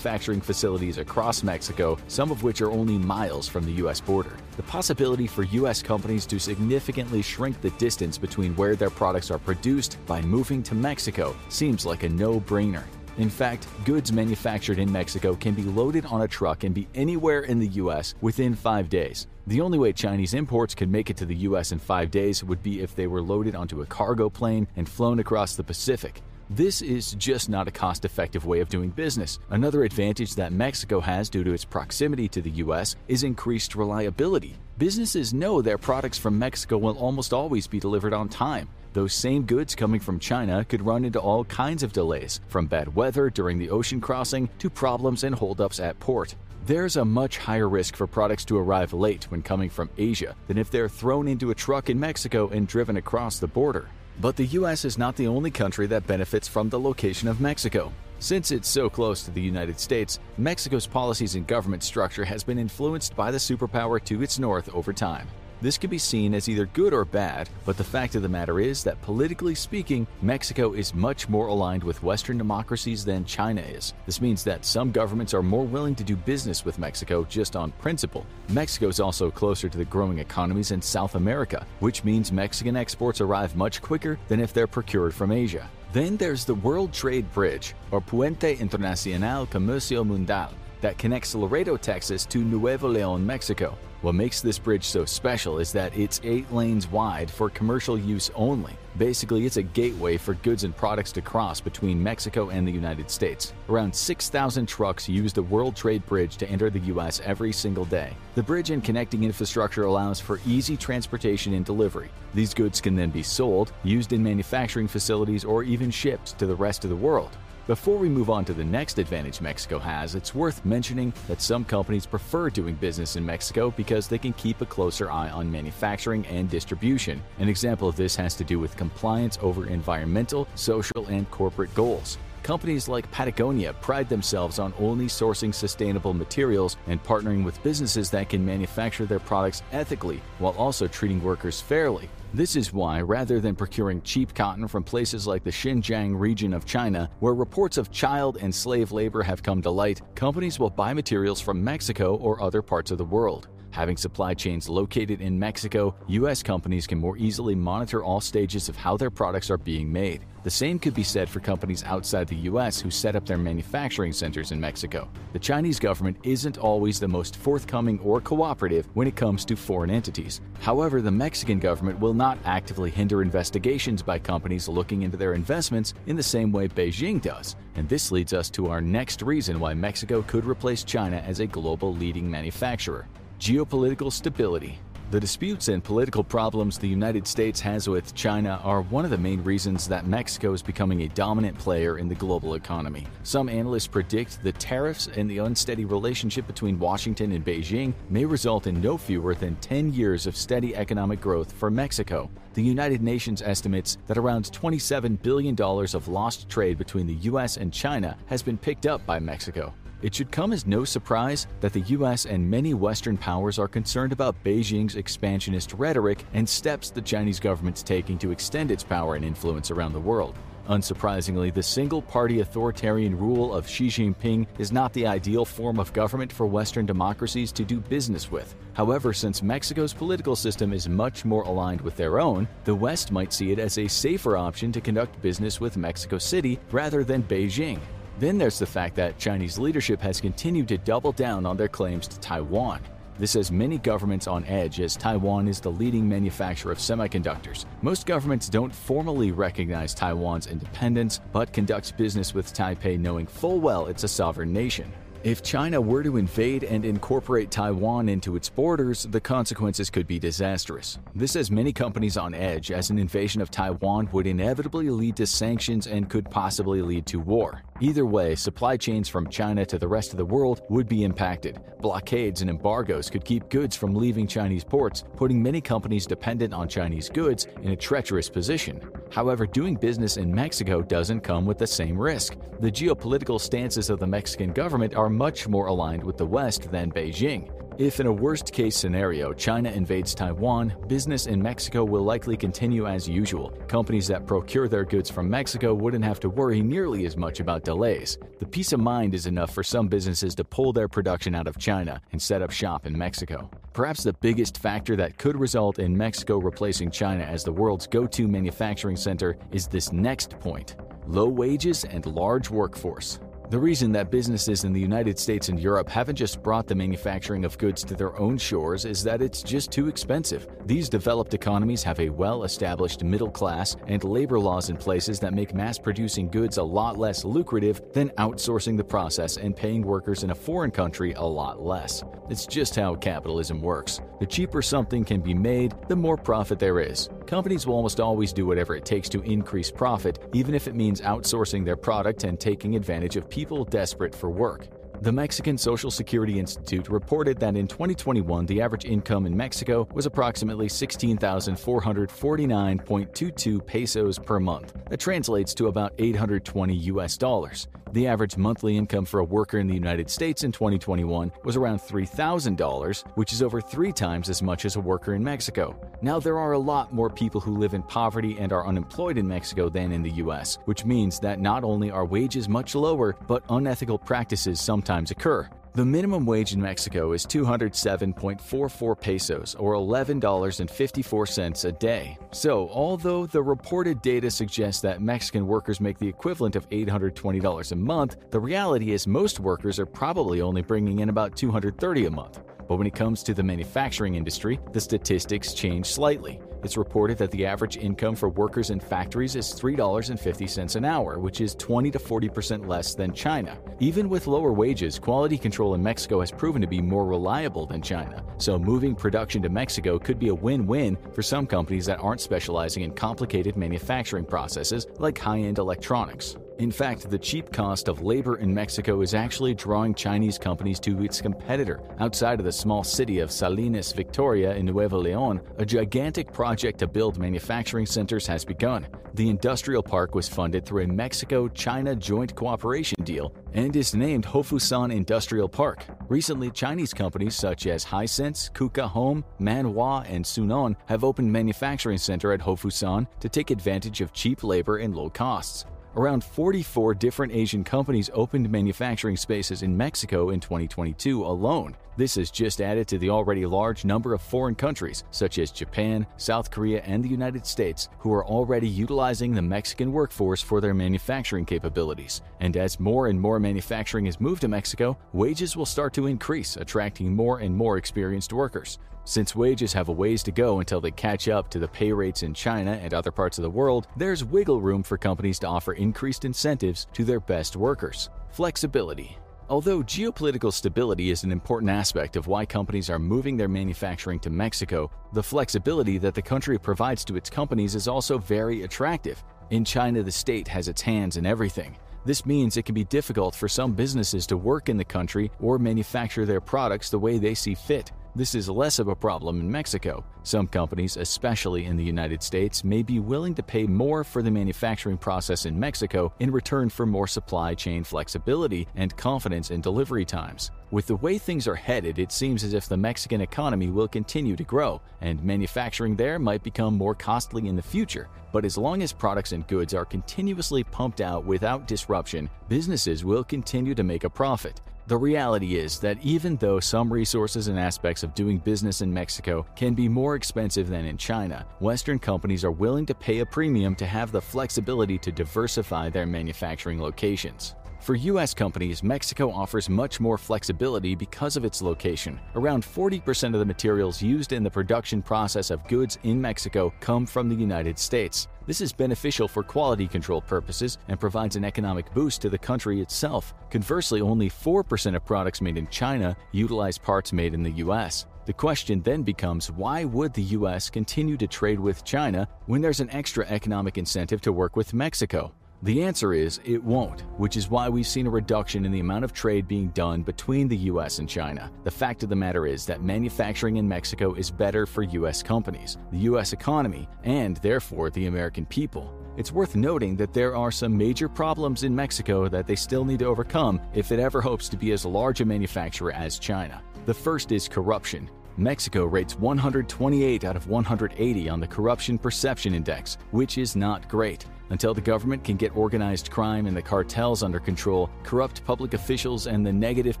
manufacturing 0.34 0.40
facilities 0.40 0.98
across 0.98 1.42
Mexico, 1.42 1.96
some 2.08 2.30
of 2.30 2.42
which 2.42 2.60
are 2.60 2.70
only 2.70 2.98
miles 2.98 3.48
from 3.48 3.64
the 3.64 3.82
U.S. 3.82 4.00
border. 4.00 4.36
The 4.56 4.62
possibility 4.62 5.26
for 5.26 5.44
U.S. 5.60 5.82
companies 5.82 6.26
to 6.26 6.38
significantly 6.38 7.22
shrink 7.22 7.60
the 7.60 7.70
distance 7.78 8.18
between 8.18 8.56
where 8.56 8.76
their 8.76 8.90
products 8.90 9.30
are 9.30 9.38
produced 9.38 9.98
by 10.06 10.22
moving 10.22 10.62
to 10.64 10.74
Mexico 10.74 11.34
seems 11.48 11.86
like 11.86 12.04
a 12.04 12.08
no 12.08 12.40
brainer. 12.40 12.84
In 13.18 13.30
fact, 13.30 13.68
goods 13.84 14.12
manufactured 14.12 14.78
in 14.78 14.90
Mexico 14.90 15.36
can 15.36 15.54
be 15.54 15.62
loaded 15.62 16.04
on 16.06 16.22
a 16.22 16.28
truck 16.28 16.64
and 16.64 16.74
be 16.74 16.88
anywhere 16.94 17.44
in 17.46 17.60
the 17.60 17.80
US 17.80 18.14
within 18.20 18.56
five 18.56 18.88
days. 18.88 19.28
The 19.46 19.60
only 19.60 19.78
way 19.78 19.92
Chinese 19.92 20.34
imports 20.34 20.74
could 20.74 20.90
make 20.90 21.10
it 21.10 21.16
to 21.18 21.26
the 21.26 21.46
US 21.48 21.70
in 21.70 21.78
five 21.78 22.10
days 22.10 22.42
would 22.42 22.62
be 22.62 22.82
if 22.82 22.94
they 22.94 23.06
were 23.06 23.22
loaded 23.22 23.54
onto 23.54 23.82
a 23.82 23.86
cargo 23.86 24.28
plane 24.28 24.66
and 24.76 24.88
flown 24.88 25.20
across 25.20 25.54
the 25.54 25.62
Pacific. 25.62 26.22
This 26.50 26.82
is 26.82 27.14
just 27.14 27.48
not 27.48 27.68
a 27.68 27.70
cost 27.70 28.04
effective 28.04 28.44
way 28.44 28.60
of 28.60 28.68
doing 28.68 28.90
business. 28.90 29.38
Another 29.48 29.82
advantage 29.84 30.34
that 30.34 30.52
Mexico 30.52 31.00
has 31.00 31.30
due 31.30 31.42
to 31.42 31.52
its 31.52 31.64
proximity 31.64 32.28
to 32.28 32.42
the 32.42 32.50
US 32.50 32.96
is 33.08 33.22
increased 33.22 33.74
reliability. 33.74 34.56
Businesses 34.76 35.32
know 35.32 35.62
their 35.62 35.78
products 35.78 36.18
from 36.18 36.38
Mexico 36.38 36.76
will 36.76 36.98
almost 36.98 37.32
always 37.32 37.66
be 37.66 37.80
delivered 37.80 38.12
on 38.12 38.28
time. 38.28 38.68
Those 38.92 39.14
same 39.14 39.44
goods 39.44 39.74
coming 39.74 40.00
from 40.00 40.18
China 40.18 40.66
could 40.66 40.84
run 40.84 41.06
into 41.06 41.18
all 41.18 41.44
kinds 41.46 41.82
of 41.82 41.94
delays, 41.94 42.42
from 42.48 42.66
bad 42.66 42.94
weather 42.94 43.30
during 43.30 43.58
the 43.58 43.70
ocean 43.70 44.00
crossing 44.00 44.50
to 44.58 44.68
problems 44.68 45.24
and 45.24 45.34
holdups 45.34 45.80
at 45.80 45.98
port. 45.98 46.34
There's 46.66 46.96
a 46.96 47.04
much 47.04 47.38
higher 47.38 47.70
risk 47.70 47.96
for 47.96 48.06
products 48.06 48.44
to 48.46 48.58
arrive 48.58 48.92
late 48.92 49.24
when 49.30 49.42
coming 49.42 49.70
from 49.70 49.90
Asia 49.96 50.36
than 50.46 50.58
if 50.58 50.70
they're 50.70 50.90
thrown 50.90 51.26
into 51.26 51.50
a 51.50 51.54
truck 51.54 51.88
in 51.88 51.98
Mexico 51.98 52.48
and 52.48 52.68
driven 52.68 52.98
across 52.98 53.38
the 53.38 53.48
border. 53.48 53.88
But 54.20 54.36
the 54.36 54.46
US 54.46 54.84
is 54.84 54.96
not 54.96 55.16
the 55.16 55.26
only 55.26 55.50
country 55.50 55.86
that 55.88 56.06
benefits 56.06 56.46
from 56.46 56.68
the 56.68 56.78
location 56.78 57.28
of 57.28 57.40
Mexico. 57.40 57.92
Since 58.20 58.52
it's 58.52 58.68
so 58.68 58.88
close 58.88 59.22
to 59.24 59.30
the 59.30 59.42
United 59.42 59.78
States, 59.78 60.18
Mexico's 60.38 60.86
policies 60.86 61.34
and 61.34 61.46
government 61.46 61.82
structure 61.82 62.24
has 62.24 62.44
been 62.44 62.58
influenced 62.58 63.16
by 63.16 63.30
the 63.30 63.38
superpower 63.38 64.02
to 64.04 64.22
its 64.22 64.38
north 64.38 64.72
over 64.72 64.92
time. 64.92 65.26
This 65.60 65.78
can 65.78 65.88
be 65.88 65.98
seen 65.98 66.34
as 66.34 66.48
either 66.48 66.66
good 66.66 66.92
or 66.92 67.04
bad, 67.04 67.48
but 67.64 67.76
the 67.76 67.84
fact 67.84 68.14
of 68.14 68.22
the 68.22 68.28
matter 68.28 68.60
is 68.60 68.84
that 68.84 69.00
politically 69.02 69.54
speaking, 69.54 70.06
Mexico 70.20 70.72
is 70.72 70.94
much 70.94 71.28
more 71.28 71.46
aligned 71.46 71.82
with 71.82 72.02
Western 72.02 72.36
democracies 72.36 73.04
than 73.04 73.24
China 73.24 73.60
is. 73.62 73.94
This 74.04 74.20
means 74.20 74.44
that 74.44 74.64
some 74.64 74.90
governments 74.90 75.32
are 75.32 75.42
more 75.42 75.64
willing 75.64 75.94
to 75.94 76.04
do 76.04 76.16
business 76.16 76.64
with 76.64 76.78
Mexico 76.78 77.24
just 77.24 77.56
on 77.56 77.70
principle. 77.72 78.26
Mexico 78.50 78.88
is 78.88 79.00
also 79.00 79.30
closer 79.30 79.68
to 79.68 79.78
the 79.78 79.84
growing 79.84 80.18
economies 80.18 80.70
in 80.70 80.82
South 80.82 81.14
America, 81.14 81.66
which 81.80 82.04
means 82.04 82.32
Mexican 82.32 82.76
exports 82.76 83.20
arrive 83.20 83.56
much 83.56 83.80
quicker 83.80 84.18
than 84.28 84.40
if 84.40 84.52
they're 84.52 84.66
procured 84.66 85.14
from 85.14 85.32
Asia. 85.32 85.70
Then 85.92 86.16
there's 86.16 86.44
the 86.44 86.56
World 86.56 86.92
Trade 86.92 87.32
Bridge, 87.32 87.74
or 87.92 88.00
Puente 88.00 88.56
Internacional 88.56 89.48
Comercio 89.48 90.04
Mundial, 90.04 90.50
that 90.80 90.98
connects 90.98 91.34
Laredo, 91.34 91.76
Texas 91.76 92.26
to 92.26 92.38
Nuevo 92.38 92.88
Leon, 92.88 93.24
Mexico. 93.24 93.78
What 94.04 94.14
makes 94.14 94.42
this 94.42 94.58
bridge 94.58 94.84
so 94.84 95.06
special 95.06 95.60
is 95.60 95.72
that 95.72 95.96
it's 95.96 96.20
8 96.22 96.52
lanes 96.52 96.86
wide 96.86 97.30
for 97.30 97.48
commercial 97.48 97.98
use 97.98 98.30
only. 98.34 98.74
Basically, 98.98 99.46
it's 99.46 99.56
a 99.56 99.62
gateway 99.62 100.18
for 100.18 100.34
goods 100.34 100.64
and 100.64 100.76
products 100.76 101.10
to 101.12 101.22
cross 101.22 101.58
between 101.58 102.02
Mexico 102.02 102.50
and 102.50 102.68
the 102.68 102.70
United 102.70 103.10
States. 103.10 103.54
Around 103.66 103.94
6,000 103.94 104.66
trucks 104.66 105.08
use 105.08 105.32
the 105.32 105.42
World 105.42 105.74
Trade 105.74 106.04
Bridge 106.04 106.36
to 106.36 106.48
enter 106.50 106.68
the 106.68 106.80
U.S. 106.80 107.22
every 107.24 107.50
single 107.50 107.86
day. 107.86 108.14
The 108.34 108.42
bridge 108.42 108.68
and 108.68 108.84
connecting 108.84 109.24
infrastructure 109.24 109.84
allows 109.84 110.20
for 110.20 110.38
easy 110.46 110.76
transportation 110.76 111.54
and 111.54 111.64
delivery. 111.64 112.10
These 112.34 112.52
goods 112.52 112.82
can 112.82 112.96
then 112.96 113.08
be 113.08 113.22
sold, 113.22 113.72
used 113.84 114.12
in 114.12 114.22
manufacturing 114.22 114.86
facilities, 114.86 115.46
or 115.46 115.62
even 115.62 115.90
shipped 115.90 116.38
to 116.38 116.46
the 116.46 116.54
rest 116.54 116.84
of 116.84 116.90
the 116.90 116.96
world. 116.96 117.38
Before 117.66 117.96
we 117.96 118.10
move 118.10 118.28
on 118.28 118.44
to 118.44 118.52
the 118.52 118.62
next 118.62 118.98
advantage 118.98 119.40
Mexico 119.40 119.78
has, 119.78 120.14
it's 120.14 120.34
worth 120.34 120.62
mentioning 120.66 121.14
that 121.28 121.40
some 121.40 121.64
companies 121.64 122.04
prefer 122.04 122.50
doing 122.50 122.74
business 122.74 123.16
in 123.16 123.24
Mexico 123.24 123.70
because 123.70 124.06
they 124.06 124.18
can 124.18 124.34
keep 124.34 124.60
a 124.60 124.66
closer 124.66 125.10
eye 125.10 125.30
on 125.30 125.50
manufacturing 125.50 126.26
and 126.26 126.50
distribution. 126.50 127.22
An 127.38 127.48
example 127.48 127.88
of 127.88 127.96
this 127.96 128.14
has 128.16 128.34
to 128.34 128.44
do 128.44 128.60
with 128.60 128.76
compliance 128.76 129.38
over 129.40 129.66
environmental, 129.66 130.46
social, 130.56 131.06
and 131.06 131.30
corporate 131.30 131.74
goals. 131.74 132.18
Companies 132.42 132.86
like 132.86 133.10
Patagonia 133.10 133.72
pride 133.72 134.10
themselves 134.10 134.58
on 134.58 134.74
only 134.78 135.06
sourcing 135.06 135.54
sustainable 135.54 136.12
materials 136.12 136.76
and 136.86 137.02
partnering 137.02 137.44
with 137.44 137.62
businesses 137.62 138.10
that 138.10 138.28
can 138.28 138.44
manufacture 138.44 139.06
their 139.06 139.20
products 139.20 139.62
ethically 139.72 140.20
while 140.38 140.54
also 140.58 140.86
treating 140.86 141.22
workers 141.22 141.62
fairly. 141.62 142.10
This 142.34 142.56
is 142.56 142.72
why, 142.72 143.00
rather 143.00 143.38
than 143.38 143.54
procuring 143.54 144.02
cheap 144.02 144.34
cotton 144.34 144.66
from 144.66 144.82
places 144.82 145.24
like 145.24 145.44
the 145.44 145.52
Xinjiang 145.52 146.18
region 146.18 146.52
of 146.52 146.66
China, 146.66 147.08
where 147.20 147.32
reports 147.32 147.78
of 147.78 147.92
child 147.92 148.38
and 148.40 148.52
slave 148.52 148.90
labor 148.90 149.22
have 149.22 149.40
come 149.40 149.62
to 149.62 149.70
light, 149.70 150.00
companies 150.16 150.58
will 150.58 150.68
buy 150.68 150.92
materials 150.92 151.40
from 151.40 151.62
Mexico 151.62 152.16
or 152.16 152.42
other 152.42 152.60
parts 152.60 152.90
of 152.90 152.98
the 152.98 153.04
world. 153.04 153.46
Having 153.74 153.96
supply 153.96 154.34
chains 154.34 154.68
located 154.68 155.20
in 155.20 155.36
Mexico, 155.36 155.96
U.S. 156.06 156.44
companies 156.44 156.86
can 156.86 156.96
more 156.96 157.16
easily 157.16 157.56
monitor 157.56 158.04
all 158.04 158.20
stages 158.20 158.68
of 158.68 158.76
how 158.76 158.96
their 158.96 159.10
products 159.10 159.50
are 159.50 159.58
being 159.58 159.92
made. 159.92 160.24
The 160.44 160.50
same 160.50 160.78
could 160.78 160.94
be 160.94 161.02
said 161.02 161.28
for 161.28 161.40
companies 161.40 161.82
outside 161.82 162.28
the 162.28 162.36
U.S. 162.50 162.80
who 162.80 162.88
set 162.88 163.16
up 163.16 163.26
their 163.26 163.36
manufacturing 163.36 164.12
centers 164.12 164.52
in 164.52 164.60
Mexico. 164.60 165.08
The 165.32 165.40
Chinese 165.40 165.80
government 165.80 166.18
isn't 166.22 166.56
always 166.56 167.00
the 167.00 167.08
most 167.08 167.34
forthcoming 167.34 167.98
or 167.98 168.20
cooperative 168.20 168.86
when 168.94 169.08
it 169.08 169.16
comes 169.16 169.44
to 169.46 169.56
foreign 169.56 169.90
entities. 169.90 170.40
However, 170.60 171.02
the 171.02 171.10
Mexican 171.10 171.58
government 171.58 171.98
will 171.98 172.14
not 172.14 172.38
actively 172.44 172.92
hinder 172.92 173.22
investigations 173.22 174.02
by 174.02 174.20
companies 174.20 174.68
looking 174.68 175.02
into 175.02 175.16
their 175.16 175.34
investments 175.34 175.94
in 176.06 176.14
the 176.14 176.22
same 176.22 176.52
way 176.52 176.68
Beijing 176.68 177.20
does. 177.20 177.56
And 177.74 177.88
this 177.88 178.12
leads 178.12 178.32
us 178.32 178.50
to 178.50 178.68
our 178.68 178.80
next 178.80 179.20
reason 179.20 179.58
why 179.58 179.74
Mexico 179.74 180.22
could 180.22 180.44
replace 180.44 180.84
China 180.84 181.16
as 181.26 181.40
a 181.40 181.46
global 181.48 181.92
leading 181.92 182.30
manufacturer 182.30 183.08
geopolitical 183.44 184.10
stability. 184.10 184.78
The 185.10 185.20
disputes 185.20 185.68
and 185.68 185.84
political 185.84 186.24
problems 186.24 186.78
the 186.78 186.88
United 186.88 187.26
States 187.26 187.60
has 187.60 187.86
with 187.86 188.14
China 188.14 188.58
are 188.64 188.80
one 188.80 189.04
of 189.04 189.10
the 189.10 189.18
main 189.18 189.44
reasons 189.44 189.86
that 189.86 190.06
Mexico 190.06 190.54
is 190.54 190.62
becoming 190.62 191.02
a 191.02 191.08
dominant 191.08 191.58
player 191.58 191.98
in 191.98 192.08
the 192.08 192.14
global 192.14 192.54
economy. 192.54 193.06
Some 193.22 193.50
analysts 193.50 193.86
predict 193.86 194.42
the 194.42 194.52
tariffs 194.52 195.08
and 195.14 195.30
the 195.30 195.38
unsteady 195.38 195.84
relationship 195.84 196.46
between 196.46 196.78
Washington 196.78 197.32
and 197.32 197.44
Beijing 197.44 197.92
may 198.08 198.24
result 198.24 198.66
in 198.66 198.80
no 198.80 198.96
fewer 198.96 199.34
than 199.34 199.56
10 199.56 199.92
years 199.92 200.26
of 200.26 200.38
steady 200.38 200.74
economic 200.74 201.20
growth 201.20 201.52
for 201.52 201.70
Mexico. 201.70 202.30
The 202.54 202.62
United 202.62 203.02
Nations 203.02 203.42
estimates 203.42 203.98
that 204.06 204.16
around 204.16 204.46
$27 204.46 205.20
billion 205.20 205.54
of 205.60 206.08
lost 206.08 206.48
trade 206.48 206.78
between 206.78 207.06
the 207.06 207.28
U.S. 207.28 207.58
and 207.58 207.70
China 207.70 208.16
has 208.24 208.42
been 208.42 208.56
picked 208.56 208.86
up 208.86 209.04
by 209.04 209.18
Mexico. 209.18 209.74
It 210.04 210.14
should 210.14 210.30
come 210.30 210.52
as 210.52 210.66
no 210.66 210.84
surprise 210.84 211.46
that 211.60 211.72
the 211.72 211.80
US 211.80 212.26
and 212.26 212.50
many 212.50 212.74
Western 212.74 213.16
powers 213.16 213.58
are 213.58 213.66
concerned 213.66 214.12
about 214.12 214.36
Beijing's 214.44 214.96
expansionist 214.96 215.72
rhetoric 215.72 216.26
and 216.34 216.46
steps 216.46 216.90
the 216.90 217.00
Chinese 217.00 217.40
government's 217.40 217.82
taking 217.82 218.18
to 218.18 218.30
extend 218.30 218.70
its 218.70 218.82
power 218.82 219.14
and 219.14 219.24
influence 219.24 219.70
around 219.70 219.94
the 219.94 219.98
world. 219.98 220.38
Unsurprisingly, 220.68 221.54
the 221.54 221.62
single 221.62 222.02
party 222.02 222.40
authoritarian 222.40 223.18
rule 223.18 223.54
of 223.54 223.66
Xi 223.66 223.86
Jinping 223.86 224.46
is 224.58 224.72
not 224.72 224.92
the 224.92 225.06
ideal 225.06 225.46
form 225.46 225.80
of 225.80 225.94
government 225.94 226.30
for 226.30 226.44
Western 226.44 226.84
democracies 226.84 227.50
to 227.52 227.64
do 227.64 227.80
business 227.80 228.30
with. 228.30 228.54
However, 228.74 229.14
since 229.14 229.42
Mexico's 229.42 229.94
political 229.94 230.36
system 230.36 230.74
is 230.74 230.86
much 230.86 231.24
more 231.24 231.44
aligned 231.44 231.80
with 231.80 231.96
their 231.96 232.20
own, 232.20 232.46
the 232.64 232.74
West 232.74 233.10
might 233.10 233.32
see 233.32 233.52
it 233.52 233.58
as 233.58 233.78
a 233.78 233.88
safer 233.88 234.36
option 234.36 234.70
to 234.72 234.82
conduct 234.82 235.22
business 235.22 235.62
with 235.62 235.78
Mexico 235.78 236.18
City 236.18 236.60
rather 236.70 237.04
than 237.04 237.22
Beijing. 237.22 237.80
Then 238.18 238.38
there's 238.38 238.58
the 238.58 238.66
fact 238.66 238.94
that 238.96 239.18
Chinese 239.18 239.58
leadership 239.58 240.00
has 240.00 240.20
continued 240.20 240.68
to 240.68 240.78
double 240.78 241.12
down 241.12 241.44
on 241.46 241.56
their 241.56 241.68
claims 241.68 242.06
to 242.08 242.20
Taiwan. 242.20 242.80
This 243.18 243.34
has 243.34 243.52
many 243.52 243.78
governments 243.78 244.26
on 244.26 244.44
edge 244.44 244.80
as 244.80 244.96
Taiwan 244.96 245.46
is 245.46 245.60
the 245.60 245.70
leading 245.70 246.08
manufacturer 246.08 246.72
of 246.72 246.78
semiconductors. 246.78 247.64
Most 247.82 248.06
governments 248.06 248.48
don't 248.48 248.74
formally 248.74 249.30
recognize 249.30 249.94
Taiwan's 249.94 250.46
independence, 250.46 251.20
but 251.32 251.52
conducts 251.52 251.92
business 251.92 252.34
with 252.34 252.52
Taipei 252.52 252.98
knowing 252.98 253.26
full 253.26 253.60
well 253.60 253.86
it's 253.86 254.04
a 254.04 254.08
sovereign 254.08 254.52
nation. 254.52 254.92
If 255.24 255.42
China 255.42 255.80
were 255.80 256.02
to 256.02 256.18
invade 256.18 256.64
and 256.64 256.84
incorporate 256.84 257.50
Taiwan 257.50 258.10
into 258.10 258.36
its 258.36 258.50
borders, 258.50 259.04
the 259.04 259.22
consequences 259.22 259.88
could 259.88 260.06
be 260.06 260.18
disastrous. 260.18 260.98
This 261.14 261.32
has 261.32 261.50
many 261.50 261.72
companies 261.72 262.18
on 262.18 262.34
edge, 262.34 262.70
as 262.70 262.90
an 262.90 262.98
invasion 262.98 263.40
of 263.40 263.50
Taiwan 263.50 264.06
would 264.12 264.26
inevitably 264.26 264.90
lead 264.90 265.16
to 265.16 265.26
sanctions 265.26 265.86
and 265.86 266.10
could 266.10 266.30
possibly 266.30 266.82
lead 266.82 267.06
to 267.06 267.20
war. 267.20 267.62
Either 267.84 268.06
way, 268.06 268.34
supply 268.34 268.78
chains 268.78 269.10
from 269.10 269.28
China 269.28 269.66
to 269.66 269.78
the 269.78 269.86
rest 269.86 270.12
of 270.12 270.16
the 270.16 270.24
world 270.24 270.62
would 270.70 270.88
be 270.88 271.04
impacted. 271.04 271.60
Blockades 271.80 272.40
and 272.40 272.48
embargoes 272.48 273.10
could 273.10 273.26
keep 273.26 273.46
goods 273.50 273.76
from 273.76 273.94
leaving 273.94 274.26
Chinese 274.26 274.64
ports, 274.64 275.04
putting 275.16 275.42
many 275.42 275.60
companies 275.60 276.06
dependent 276.06 276.54
on 276.54 276.66
Chinese 276.66 277.10
goods 277.10 277.46
in 277.60 277.72
a 277.72 277.76
treacherous 277.76 278.30
position. 278.30 278.80
However, 279.12 279.46
doing 279.46 279.74
business 279.74 280.16
in 280.16 280.34
Mexico 280.34 280.80
doesn't 280.80 281.20
come 281.20 281.44
with 281.44 281.58
the 281.58 281.66
same 281.66 281.98
risk. 281.98 282.38
The 282.60 282.72
geopolitical 282.72 283.38
stances 283.38 283.90
of 283.90 284.00
the 284.00 284.06
Mexican 284.06 284.54
government 284.54 284.94
are 284.94 285.10
much 285.10 285.46
more 285.46 285.66
aligned 285.66 286.04
with 286.04 286.16
the 286.16 286.24
West 286.24 286.72
than 286.72 286.90
Beijing. 286.90 287.50
If 287.76 287.98
in 287.98 288.06
a 288.06 288.12
worst 288.12 288.52
case 288.52 288.76
scenario 288.76 289.32
China 289.32 289.68
invades 289.68 290.14
Taiwan, 290.14 290.72
business 290.86 291.26
in 291.26 291.42
Mexico 291.42 291.82
will 291.82 292.04
likely 292.04 292.36
continue 292.36 292.86
as 292.86 293.08
usual. 293.08 293.50
Companies 293.66 294.06
that 294.06 294.28
procure 294.28 294.68
their 294.68 294.84
goods 294.84 295.10
from 295.10 295.28
Mexico 295.28 295.74
wouldn't 295.74 296.04
have 296.04 296.20
to 296.20 296.28
worry 296.28 296.62
nearly 296.62 297.04
as 297.04 297.16
much 297.16 297.40
about 297.40 297.64
delays. 297.64 298.16
The 298.38 298.46
peace 298.46 298.72
of 298.72 298.78
mind 298.78 299.12
is 299.12 299.26
enough 299.26 299.52
for 299.52 299.64
some 299.64 299.88
businesses 299.88 300.36
to 300.36 300.44
pull 300.44 300.72
their 300.72 300.86
production 300.86 301.34
out 301.34 301.48
of 301.48 301.58
China 301.58 302.00
and 302.12 302.22
set 302.22 302.42
up 302.42 302.52
shop 302.52 302.86
in 302.86 302.96
Mexico. 302.96 303.50
Perhaps 303.72 304.04
the 304.04 304.12
biggest 304.12 304.56
factor 304.58 304.94
that 304.94 305.18
could 305.18 305.36
result 305.36 305.80
in 305.80 305.96
Mexico 305.96 306.38
replacing 306.38 306.92
China 306.92 307.24
as 307.24 307.42
the 307.42 307.52
world's 307.52 307.88
go 307.88 308.06
to 308.06 308.28
manufacturing 308.28 308.94
center 308.94 309.36
is 309.50 309.66
this 309.66 309.90
next 309.90 310.38
point 310.38 310.76
low 311.08 311.28
wages 311.28 311.84
and 311.84 312.06
large 312.06 312.50
workforce. 312.50 313.18
The 313.50 313.58
reason 313.58 313.92
that 313.92 314.10
businesses 314.10 314.64
in 314.64 314.72
the 314.72 314.80
United 314.80 315.18
States 315.18 315.50
and 315.50 315.60
Europe 315.60 315.90
haven't 315.90 316.16
just 316.16 316.42
brought 316.42 316.66
the 316.66 316.74
manufacturing 316.74 317.44
of 317.44 317.58
goods 317.58 317.84
to 317.84 317.94
their 317.94 318.18
own 318.18 318.38
shores 318.38 318.86
is 318.86 319.04
that 319.04 319.20
it's 319.20 319.42
just 319.42 319.70
too 319.70 319.86
expensive. 319.86 320.48
These 320.64 320.88
developed 320.88 321.34
economies 321.34 321.82
have 321.82 322.00
a 322.00 322.08
well 322.08 322.44
established 322.44 323.04
middle 323.04 323.30
class 323.30 323.76
and 323.86 324.02
labor 324.02 324.40
laws 324.40 324.70
in 324.70 324.78
places 324.78 325.20
that 325.20 325.34
make 325.34 325.54
mass 325.54 325.78
producing 325.78 326.30
goods 326.30 326.56
a 326.56 326.62
lot 326.62 326.96
less 326.96 327.22
lucrative 327.22 327.82
than 327.92 328.08
outsourcing 328.10 328.78
the 328.78 328.84
process 328.84 329.36
and 329.36 329.54
paying 329.54 329.82
workers 329.82 330.24
in 330.24 330.30
a 330.30 330.34
foreign 330.34 330.70
country 330.70 331.12
a 331.12 331.22
lot 331.22 331.60
less. 331.60 332.02
It's 332.30 332.46
just 332.46 332.74
how 332.74 332.94
capitalism 332.94 333.60
works. 333.60 334.00
The 334.20 334.26
cheaper 334.26 334.62
something 334.62 335.04
can 335.04 335.20
be 335.20 335.34
made, 335.34 335.74
the 335.88 335.96
more 335.96 336.16
profit 336.16 336.58
there 336.58 336.80
is. 336.80 337.10
Companies 337.26 337.66
will 337.66 337.74
almost 337.74 338.00
always 338.00 338.32
do 338.32 338.46
whatever 338.46 338.74
it 338.74 338.86
takes 338.86 339.08
to 339.10 339.20
increase 339.22 339.70
profit, 339.70 340.18
even 340.32 340.54
if 340.54 340.66
it 340.66 340.74
means 340.74 341.02
outsourcing 341.02 341.64
their 341.64 341.76
product 341.76 342.24
and 342.24 342.40
taking 342.40 342.74
advantage 342.76 343.16
of 343.16 343.28
people 343.34 343.64
desperate 343.64 344.14
for 344.14 344.30
work. 344.30 344.68
The 345.00 345.10
Mexican 345.10 345.58
Social 345.58 345.90
Security 345.90 346.38
Institute 346.38 346.88
reported 346.88 347.36
that 347.40 347.56
in 347.56 347.66
2021, 347.66 348.46
the 348.46 348.62
average 348.62 348.84
income 348.84 349.26
in 349.26 349.36
Mexico 349.36 349.88
was 349.92 350.06
approximately 350.06 350.68
16,449.22 350.68 353.66
pesos 353.66 354.20
per 354.20 354.38
month. 354.38 354.72
That 354.88 355.00
translates 355.00 355.52
to 355.54 355.66
about 355.66 355.94
820 355.98 356.74
US 356.74 357.16
dollars. 357.16 357.66
The 357.94 358.08
average 358.08 358.36
monthly 358.36 358.76
income 358.76 359.04
for 359.04 359.20
a 359.20 359.24
worker 359.24 359.60
in 359.60 359.68
the 359.68 359.74
United 359.74 360.10
States 360.10 360.42
in 360.42 360.50
2021 360.50 361.30
was 361.44 361.54
around 361.54 361.78
$3,000, 361.78 363.06
which 363.14 363.32
is 363.32 363.40
over 363.40 363.60
three 363.60 363.92
times 363.92 364.28
as 364.28 364.42
much 364.42 364.64
as 364.64 364.74
a 364.74 364.80
worker 364.80 365.14
in 365.14 365.22
Mexico. 365.22 365.78
Now, 366.02 366.18
there 366.18 366.36
are 366.36 366.54
a 366.54 366.58
lot 366.58 366.92
more 366.92 367.08
people 367.08 367.40
who 367.40 367.56
live 367.56 367.72
in 367.72 367.84
poverty 367.84 368.36
and 368.40 368.52
are 368.52 368.66
unemployed 368.66 369.16
in 369.16 369.28
Mexico 369.28 369.68
than 369.68 369.92
in 369.92 370.02
the 370.02 370.10
US, 370.24 370.58
which 370.64 370.84
means 370.84 371.20
that 371.20 371.38
not 371.38 371.62
only 371.62 371.92
are 371.92 372.04
wages 372.04 372.48
much 372.48 372.74
lower, 372.74 373.14
but 373.28 373.44
unethical 373.48 373.98
practices 373.98 374.60
sometimes 374.60 375.12
occur. 375.12 375.48
The 375.76 375.84
minimum 375.84 376.24
wage 376.24 376.52
in 376.52 376.62
Mexico 376.62 377.14
is 377.14 377.26
207.44 377.26 379.00
pesos 379.00 379.56
or 379.56 379.74
$11.54 379.74 381.64
a 381.64 381.72
day. 381.72 382.16
So, 382.30 382.68
although 382.72 383.26
the 383.26 383.42
reported 383.42 384.00
data 384.00 384.30
suggests 384.30 384.80
that 384.82 385.02
Mexican 385.02 385.48
workers 385.48 385.80
make 385.80 385.98
the 385.98 386.06
equivalent 386.06 386.54
of 386.54 386.70
$820 386.70 387.72
a 387.72 387.74
month, 387.74 388.16
the 388.30 388.38
reality 388.38 388.92
is 388.92 389.08
most 389.08 389.40
workers 389.40 389.80
are 389.80 389.86
probably 389.86 390.40
only 390.40 390.62
bringing 390.62 391.00
in 391.00 391.08
about 391.08 391.34
$230 391.34 392.06
a 392.06 392.10
month. 392.10 392.44
But 392.68 392.76
when 392.76 392.86
it 392.86 392.94
comes 392.94 393.24
to 393.24 393.34
the 393.34 393.42
manufacturing 393.42 394.14
industry, 394.14 394.60
the 394.70 394.80
statistics 394.80 395.54
change 395.54 395.86
slightly. 395.86 396.40
It's 396.64 396.78
reported 396.78 397.18
that 397.18 397.30
the 397.30 397.44
average 397.44 397.76
income 397.76 398.16
for 398.16 398.30
workers 398.30 398.70
in 398.70 398.80
factories 398.80 399.36
is 399.36 399.52
$3.50 399.52 400.76
an 400.76 400.84
hour, 400.86 401.18
which 401.18 401.42
is 401.42 401.54
20 401.56 401.90
to 401.90 401.98
40% 401.98 402.66
less 402.66 402.94
than 402.94 403.12
China. 403.12 403.58
Even 403.80 404.08
with 404.08 404.26
lower 404.26 404.50
wages, 404.50 404.98
quality 404.98 405.36
control 405.36 405.74
in 405.74 405.82
Mexico 405.82 406.20
has 406.20 406.30
proven 406.30 406.62
to 406.62 406.66
be 406.66 406.80
more 406.80 407.04
reliable 407.04 407.66
than 407.66 407.82
China. 407.82 408.24
So 408.38 408.58
moving 408.58 408.94
production 408.94 409.42
to 409.42 409.50
Mexico 409.50 409.98
could 409.98 410.18
be 410.18 410.28
a 410.28 410.34
win-win 410.34 410.96
for 411.12 411.22
some 411.22 411.46
companies 411.46 411.84
that 411.84 412.00
aren't 412.00 412.22
specializing 412.22 412.82
in 412.82 412.92
complicated 412.92 413.56
manufacturing 413.56 414.24
processes 414.24 414.86
like 414.98 415.18
high-end 415.18 415.58
electronics. 415.58 416.36
In 416.58 416.70
fact, 416.70 417.10
the 417.10 417.18
cheap 417.18 417.50
cost 417.52 417.88
of 417.88 418.02
labor 418.02 418.36
in 418.36 418.54
Mexico 418.54 419.00
is 419.00 419.12
actually 419.12 419.54
drawing 419.54 419.92
Chinese 419.92 420.38
companies 420.38 420.78
to 420.80 421.02
its 421.02 421.20
competitor. 421.20 421.80
Outside 421.98 422.38
of 422.38 422.44
the 422.46 422.52
small 422.52 422.84
city 422.84 423.18
of 423.18 423.32
Salinas 423.32 423.92
Victoria 423.92 424.54
in 424.54 424.66
Nuevo 424.66 424.98
Leon, 424.98 425.40
a 425.58 425.66
gigantic 425.66 426.32
project 426.32 426.78
to 426.78 426.86
build 426.86 427.18
manufacturing 427.18 427.86
centers 427.86 428.24
has 428.28 428.44
begun. 428.44 428.86
The 429.14 429.28
industrial 429.28 429.82
park 429.82 430.14
was 430.14 430.28
funded 430.28 430.64
through 430.64 430.84
a 430.84 430.86
Mexico 430.86 431.48
China 431.48 431.96
joint 431.96 432.36
cooperation 432.36 433.02
deal 433.02 433.34
and 433.52 433.74
is 433.74 433.92
named 433.92 434.24
Hofusan 434.24 434.94
Industrial 434.94 435.48
Park. 435.48 435.84
Recently, 436.08 436.52
Chinese 436.52 436.94
companies 436.94 437.34
such 437.34 437.66
as 437.66 437.84
Hisense, 437.84 438.52
Kuka 438.54 438.86
Home, 438.86 439.24
Manhua, 439.40 440.04
and 440.08 440.24
Sunon 440.24 440.76
have 440.86 441.02
opened 441.02 441.32
manufacturing 441.32 441.98
center 441.98 442.32
at 442.32 442.40
Hofusan 442.40 443.08
to 443.18 443.28
take 443.28 443.50
advantage 443.50 444.00
of 444.00 444.12
cheap 444.12 444.44
labor 444.44 444.78
and 444.78 444.94
low 444.94 445.10
costs. 445.10 445.66
Around 445.96 446.24
44 446.24 446.94
different 446.94 447.32
Asian 447.32 447.62
companies 447.62 448.10
opened 448.12 448.50
manufacturing 448.50 449.16
spaces 449.16 449.62
in 449.62 449.76
Mexico 449.76 450.30
in 450.30 450.40
2022 450.40 451.24
alone. 451.24 451.76
This 451.96 452.16
has 452.16 452.32
just 452.32 452.60
added 452.60 452.88
to 452.88 452.98
the 452.98 453.10
already 453.10 453.46
large 453.46 453.84
number 453.84 454.12
of 454.12 454.20
foreign 454.20 454.56
countries, 454.56 455.04
such 455.12 455.38
as 455.38 455.52
Japan, 455.52 456.04
South 456.16 456.50
Korea, 456.50 456.82
and 456.82 457.04
the 457.04 457.08
United 457.08 457.46
States, 457.46 457.90
who 458.00 458.12
are 458.12 458.26
already 458.26 458.66
utilizing 458.66 459.32
the 459.32 459.42
Mexican 459.42 459.92
workforce 459.92 460.42
for 460.42 460.60
their 460.60 460.74
manufacturing 460.74 461.44
capabilities. 461.44 462.22
And 462.40 462.56
as 462.56 462.80
more 462.80 463.06
and 463.06 463.20
more 463.20 463.38
manufacturing 463.38 464.06
is 464.06 464.20
moved 464.20 464.40
to 464.40 464.48
Mexico, 464.48 464.98
wages 465.12 465.56
will 465.56 465.64
start 465.64 465.92
to 465.94 466.08
increase, 466.08 466.56
attracting 466.56 467.14
more 467.14 467.38
and 467.38 467.56
more 467.56 467.76
experienced 467.76 468.32
workers. 468.32 468.80
Since 469.06 469.36
wages 469.36 469.74
have 469.74 469.88
a 469.88 469.92
ways 469.92 470.22
to 470.22 470.32
go 470.32 470.60
until 470.60 470.80
they 470.80 470.90
catch 470.90 471.28
up 471.28 471.50
to 471.50 471.58
the 471.58 471.68
pay 471.68 471.92
rates 471.92 472.22
in 472.22 472.32
China 472.32 472.72
and 472.72 472.94
other 472.94 473.10
parts 473.10 473.36
of 473.36 473.42
the 473.42 473.50
world, 473.50 473.86
there's 473.98 474.24
wiggle 474.24 474.62
room 474.62 474.82
for 474.82 474.96
companies 474.96 475.38
to 475.40 475.46
offer 475.46 475.74
increased 475.74 476.24
incentives 476.24 476.86
to 476.94 477.04
their 477.04 477.20
best 477.20 477.54
workers. 477.54 478.08
Flexibility. 478.30 479.18
Although 479.50 479.82
geopolitical 479.82 480.50
stability 480.50 481.10
is 481.10 481.22
an 481.22 481.30
important 481.30 481.70
aspect 481.70 482.16
of 482.16 482.28
why 482.28 482.46
companies 482.46 482.88
are 482.88 482.98
moving 482.98 483.36
their 483.36 483.46
manufacturing 483.46 484.18
to 484.20 484.30
Mexico, 484.30 484.90
the 485.12 485.22
flexibility 485.22 485.98
that 485.98 486.14
the 486.14 486.22
country 486.22 486.58
provides 486.58 487.04
to 487.04 487.16
its 487.16 487.28
companies 487.28 487.74
is 487.74 487.86
also 487.86 488.16
very 488.16 488.62
attractive. 488.62 489.22
In 489.50 489.66
China, 489.66 490.02
the 490.02 490.10
state 490.10 490.48
has 490.48 490.66
its 490.66 490.80
hands 490.80 491.18
in 491.18 491.26
everything. 491.26 491.76
This 492.06 492.24
means 492.24 492.56
it 492.56 492.64
can 492.64 492.74
be 492.74 492.84
difficult 492.84 493.34
for 493.34 493.48
some 493.48 493.74
businesses 493.74 494.26
to 494.28 494.38
work 494.38 494.70
in 494.70 494.78
the 494.78 494.84
country 494.84 495.30
or 495.40 495.58
manufacture 495.58 496.24
their 496.24 496.40
products 496.40 496.88
the 496.88 496.98
way 496.98 497.18
they 497.18 497.34
see 497.34 497.54
fit. 497.54 497.92
This 498.16 498.36
is 498.36 498.48
less 498.48 498.78
of 498.78 498.86
a 498.86 498.94
problem 498.94 499.40
in 499.40 499.50
Mexico. 499.50 500.04
Some 500.22 500.46
companies, 500.46 500.96
especially 500.96 501.64
in 501.64 501.76
the 501.76 501.82
United 501.82 502.22
States, 502.22 502.62
may 502.62 502.80
be 502.80 503.00
willing 503.00 503.34
to 503.34 503.42
pay 503.42 503.64
more 503.64 504.04
for 504.04 504.22
the 504.22 504.30
manufacturing 504.30 504.96
process 504.96 505.46
in 505.46 505.58
Mexico 505.58 506.12
in 506.20 506.30
return 506.30 506.68
for 506.68 506.86
more 506.86 507.08
supply 507.08 507.54
chain 507.54 507.82
flexibility 507.82 508.68
and 508.76 508.96
confidence 508.96 509.50
in 509.50 509.60
delivery 509.60 510.04
times. 510.04 510.52
With 510.70 510.86
the 510.86 510.94
way 510.94 511.18
things 511.18 511.48
are 511.48 511.56
headed, 511.56 511.98
it 511.98 512.12
seems 512.12 512.44
as 512.44 512.54
if 512.54 512.68
the 512.68 512.76
Mexican 512.76 513.20
economy 513.20 513.70
will 513.70 513.88
continue 513.88 514.36
to 514.36 514.44
grow, 514.44 514.80
and 515.00 515.20
manufacturing 515.24 515.96
there 515.96 516.20
might 516.20 516.44
become 516.44 516.78
more 516.78 516.94
costly 516.94 517.48
in 517.48 517.56
the 517.56 517.62
future. 517.62 518.08
But 518.30 518.44
as 518.44 518.56
long 518.56 518.80
as 518.84 518.92
products 518.92 519.32
and 519.32 519.44
goods 519.48 519.74
are 519.74 519.84
continuously 519.84 520.62
pumped 520.62 521.00
out 521.00 521.24
without 521.24 521.66
disruption, 521.66 522.30
businesses 522.48 523.04
will 523.04 523.24
continue 523.24 523.74
to 523.74 523.82
make 523.82 524.04
a 524.04 524.10
profit. 524.10 524.60
The 524.86 524.96
reality 524.98 525.56
is 525.56 525.78
that 525.80 525.96
even 526.02 526.36
though 526.36 526.60
some 526.60 526.92
resources 526.92 527.48
and 527.48 527.58
aspects 527.58 528.02
of 528.02 528.14
doing 528.14 528.36
business 528.36 528.82
in 528.82 528.92
Mexico 528.92 529.46
can 529.56 529.72
be 529.72 529.88
more 529.88 530.14
expensive 530.14 530.68
than 530.68 530.84
in 530.84 530.98
China, 530.98 531.46
Western 531.60 531.98
companies 531.98 532.44
are 532.44 532.50
willing 532.50 532.84
to 532.86 532.94
pay 532.94 533.20
a 533.20 533.26
premium 533.26 533.74
to 533.76 533.86
have 533.86 534.12
the 534.12 534.20
flexibility 534.20 534.98
to 534.98 535.10
diversify 535.10 535.88
their 535.88 536.04
manufacturing 536.04 536.82
locations. 536.82 537.54
For 537.80 537.94
U.S. 537.94 538.34
companies, 538.34 538.82
Mexico 538.82 539.30
offers 539.30 539.70
much 539.70 540.00
more 540.00 540.18
flexibility 540.18 540.94
because 540.94 541.38
of 541.38 541.46
its 541.46 541.62
location. 541.62 542.20
Around 542.34 542.62
40% 542.62 543.32
of 543.32 543.40
the 543.40 543.44
materials 543.44 544.02
used 544.02 544.32
in 544.32 544.42
the 544.42 544.50
production 544.50 545.00
process 545.00 545.50
of 545.50 545.66
goods 545.66 545.98
in 546.02 546.20
Mexico 546.20 546.72
come 546.80 547.06
from 547.06 547.30
the 547.30 547.34
United 547.34 547.78
States. 547.78 548.28
This 548.46 548.60
is 548.60 548.74
beneficial 548.74 549.26
for 549.26 549.42
quality 549.42 549.88
control 549.88 550.20
purposes 550.20 550.76
and 550.88 551.00
provides 551.00 551.36
an 551.36 551.46
economic 551.46 551.92
boost 551.94 552.20
to 552.22 552.28
the 552.28 552.36
country 552.36 552.82
itself. 552.82 553.32
Conversely, 553.50 554.02
only 554.02 554.28
4% 554.28 554.94
of 554.94 555.04
products 555.06 555.40
made 555.40 555.56
in 555.56 555.66
China 555.68 556.14
utilize 556.32 556.76
parts 556.76 557.10
made 557.12 557.32
in 557.32 557.42
the 557.42 557.52
US. 557.52 558.04
The 558.26 558.34
question 558.34 558.82
then 558.82 559.02
becomes 559.02 559.50
why 559.50 559.84
would 559.84 560.12
the 560.12 560.34
US 560.38 560.68
continue 560.68 561.16
to 561.16 561.26
trade 561.26 561.58
with 561.58 561.84
China 561.84 562.28
when 562.44 562.60
there's 562.60 562.80
an 562.80 562.90
extra 562.90 563.26
economic 563.28 563.78
incentive 563.78 564.20
to 564.22 564.32
work 564.32 564.56
with 564.56 564.74
Mexico? 564.74 565.32
The 565.64 565.82
answer 565.82 566.12
is 566.12 566.40
it 566.44 566.62
won't, 566.62 567.04
which 567.16 567.38
is 567.38 567.48
why 567.48 567.70
we've 567.70 567.86
seen 567.86 568.06
a 568.06 568.10
reduction 568.10 568.66
in 568.66 568.70
the 568.70 568.80
amount 568.80 569.02
of 569.02 569.14
trade 569.14 569.48
being 569.48 569.68
done 569.68 570.02
between 570.02 570.46
the 570.46 570.58
US 570.68 570.98
and 570.98 571.08
China. 571.08 571.50
The 571.62 571.70
fact 571.70 572.02
of 572.02 572.10
the 572.10 572.14
matter 572.14 572.46
is 572.46 572.66
that 572.66 572.82
manufacturing 572.82 573.56
in 573.56 573.66
Mexico 573.66 574.12
is 574.12 574.30
better 574.30 574.66
for 574.66 574.82
US 574.82 575.22
companies, 575.22 575.78
the 575.90 576.00
US 576.00 576.34
economy, 576.34 576.86
and 577.04 577.38
therefore 577.38 577.88
the 577.88 578.08
American 578.08 578.44
people. 578.44 578.92
It's 579.16 579.32
worth 579.32 579.56
noting 579.56 579.96
that 579.96 580.12
there 580.12 580.36
are 580.36 580.50
some 580.50 580.76
major 580.76 581.08
problems 581.08 581.62
in 581.62 581.74
Mexico 581.74 582.28
that 582.28 582.46
they 582.46 582.56
still 582.56 582.84
need 582.84 582.98
to 582.98 583.06
overcome 583.06 583.58
if 583.72 583.90
it 583.90 583.98
ever 583.98 584.20
hopes 584.20 584.50
to 584.50 584.58
be 584.58 584.72
as 584.72 584.84
large 584.84 585.22
a 585.22 585.24
manufacturer 585.24 585.92
as 585.92 586.18
China. 586.18 586.62
The 586.84 586.92
first 586.92 587.32
is 587.32 587.48
corruption. 587.48 588.10
Mexico 588.36 588.84
rates 588.84 589.16
128 589.16 590.24
out 590.24 590.34
of 590.34 590.48
180 590.48 591.28
on 591.28 591.38
the 591.38 591.46
Corruption 591.46 591.96
Perception 591.96 592.52
Index, 592.52 592.98
which 593.12 593.38
is 593.38 593.54
not 593.54 593.88
great. 593.88 594.26
Until 594.50 594.74
the 594.74 594.80
government 594.80 595.22
can 595.22 595.36
get 595.36 595.56
organized 595.56 596.10
crime 596.10 596.46
and 596.46 596.56
the 596.56 596.62
cartels 596.62 597.22
under 597.22 597.38
control, 597.38 597.88
corrupt 598.02 598.44
public 598.44 598.74
officials 598.74 599.28
and 599.28 599.46
the 599.46 599.52
negative 599.52 600.00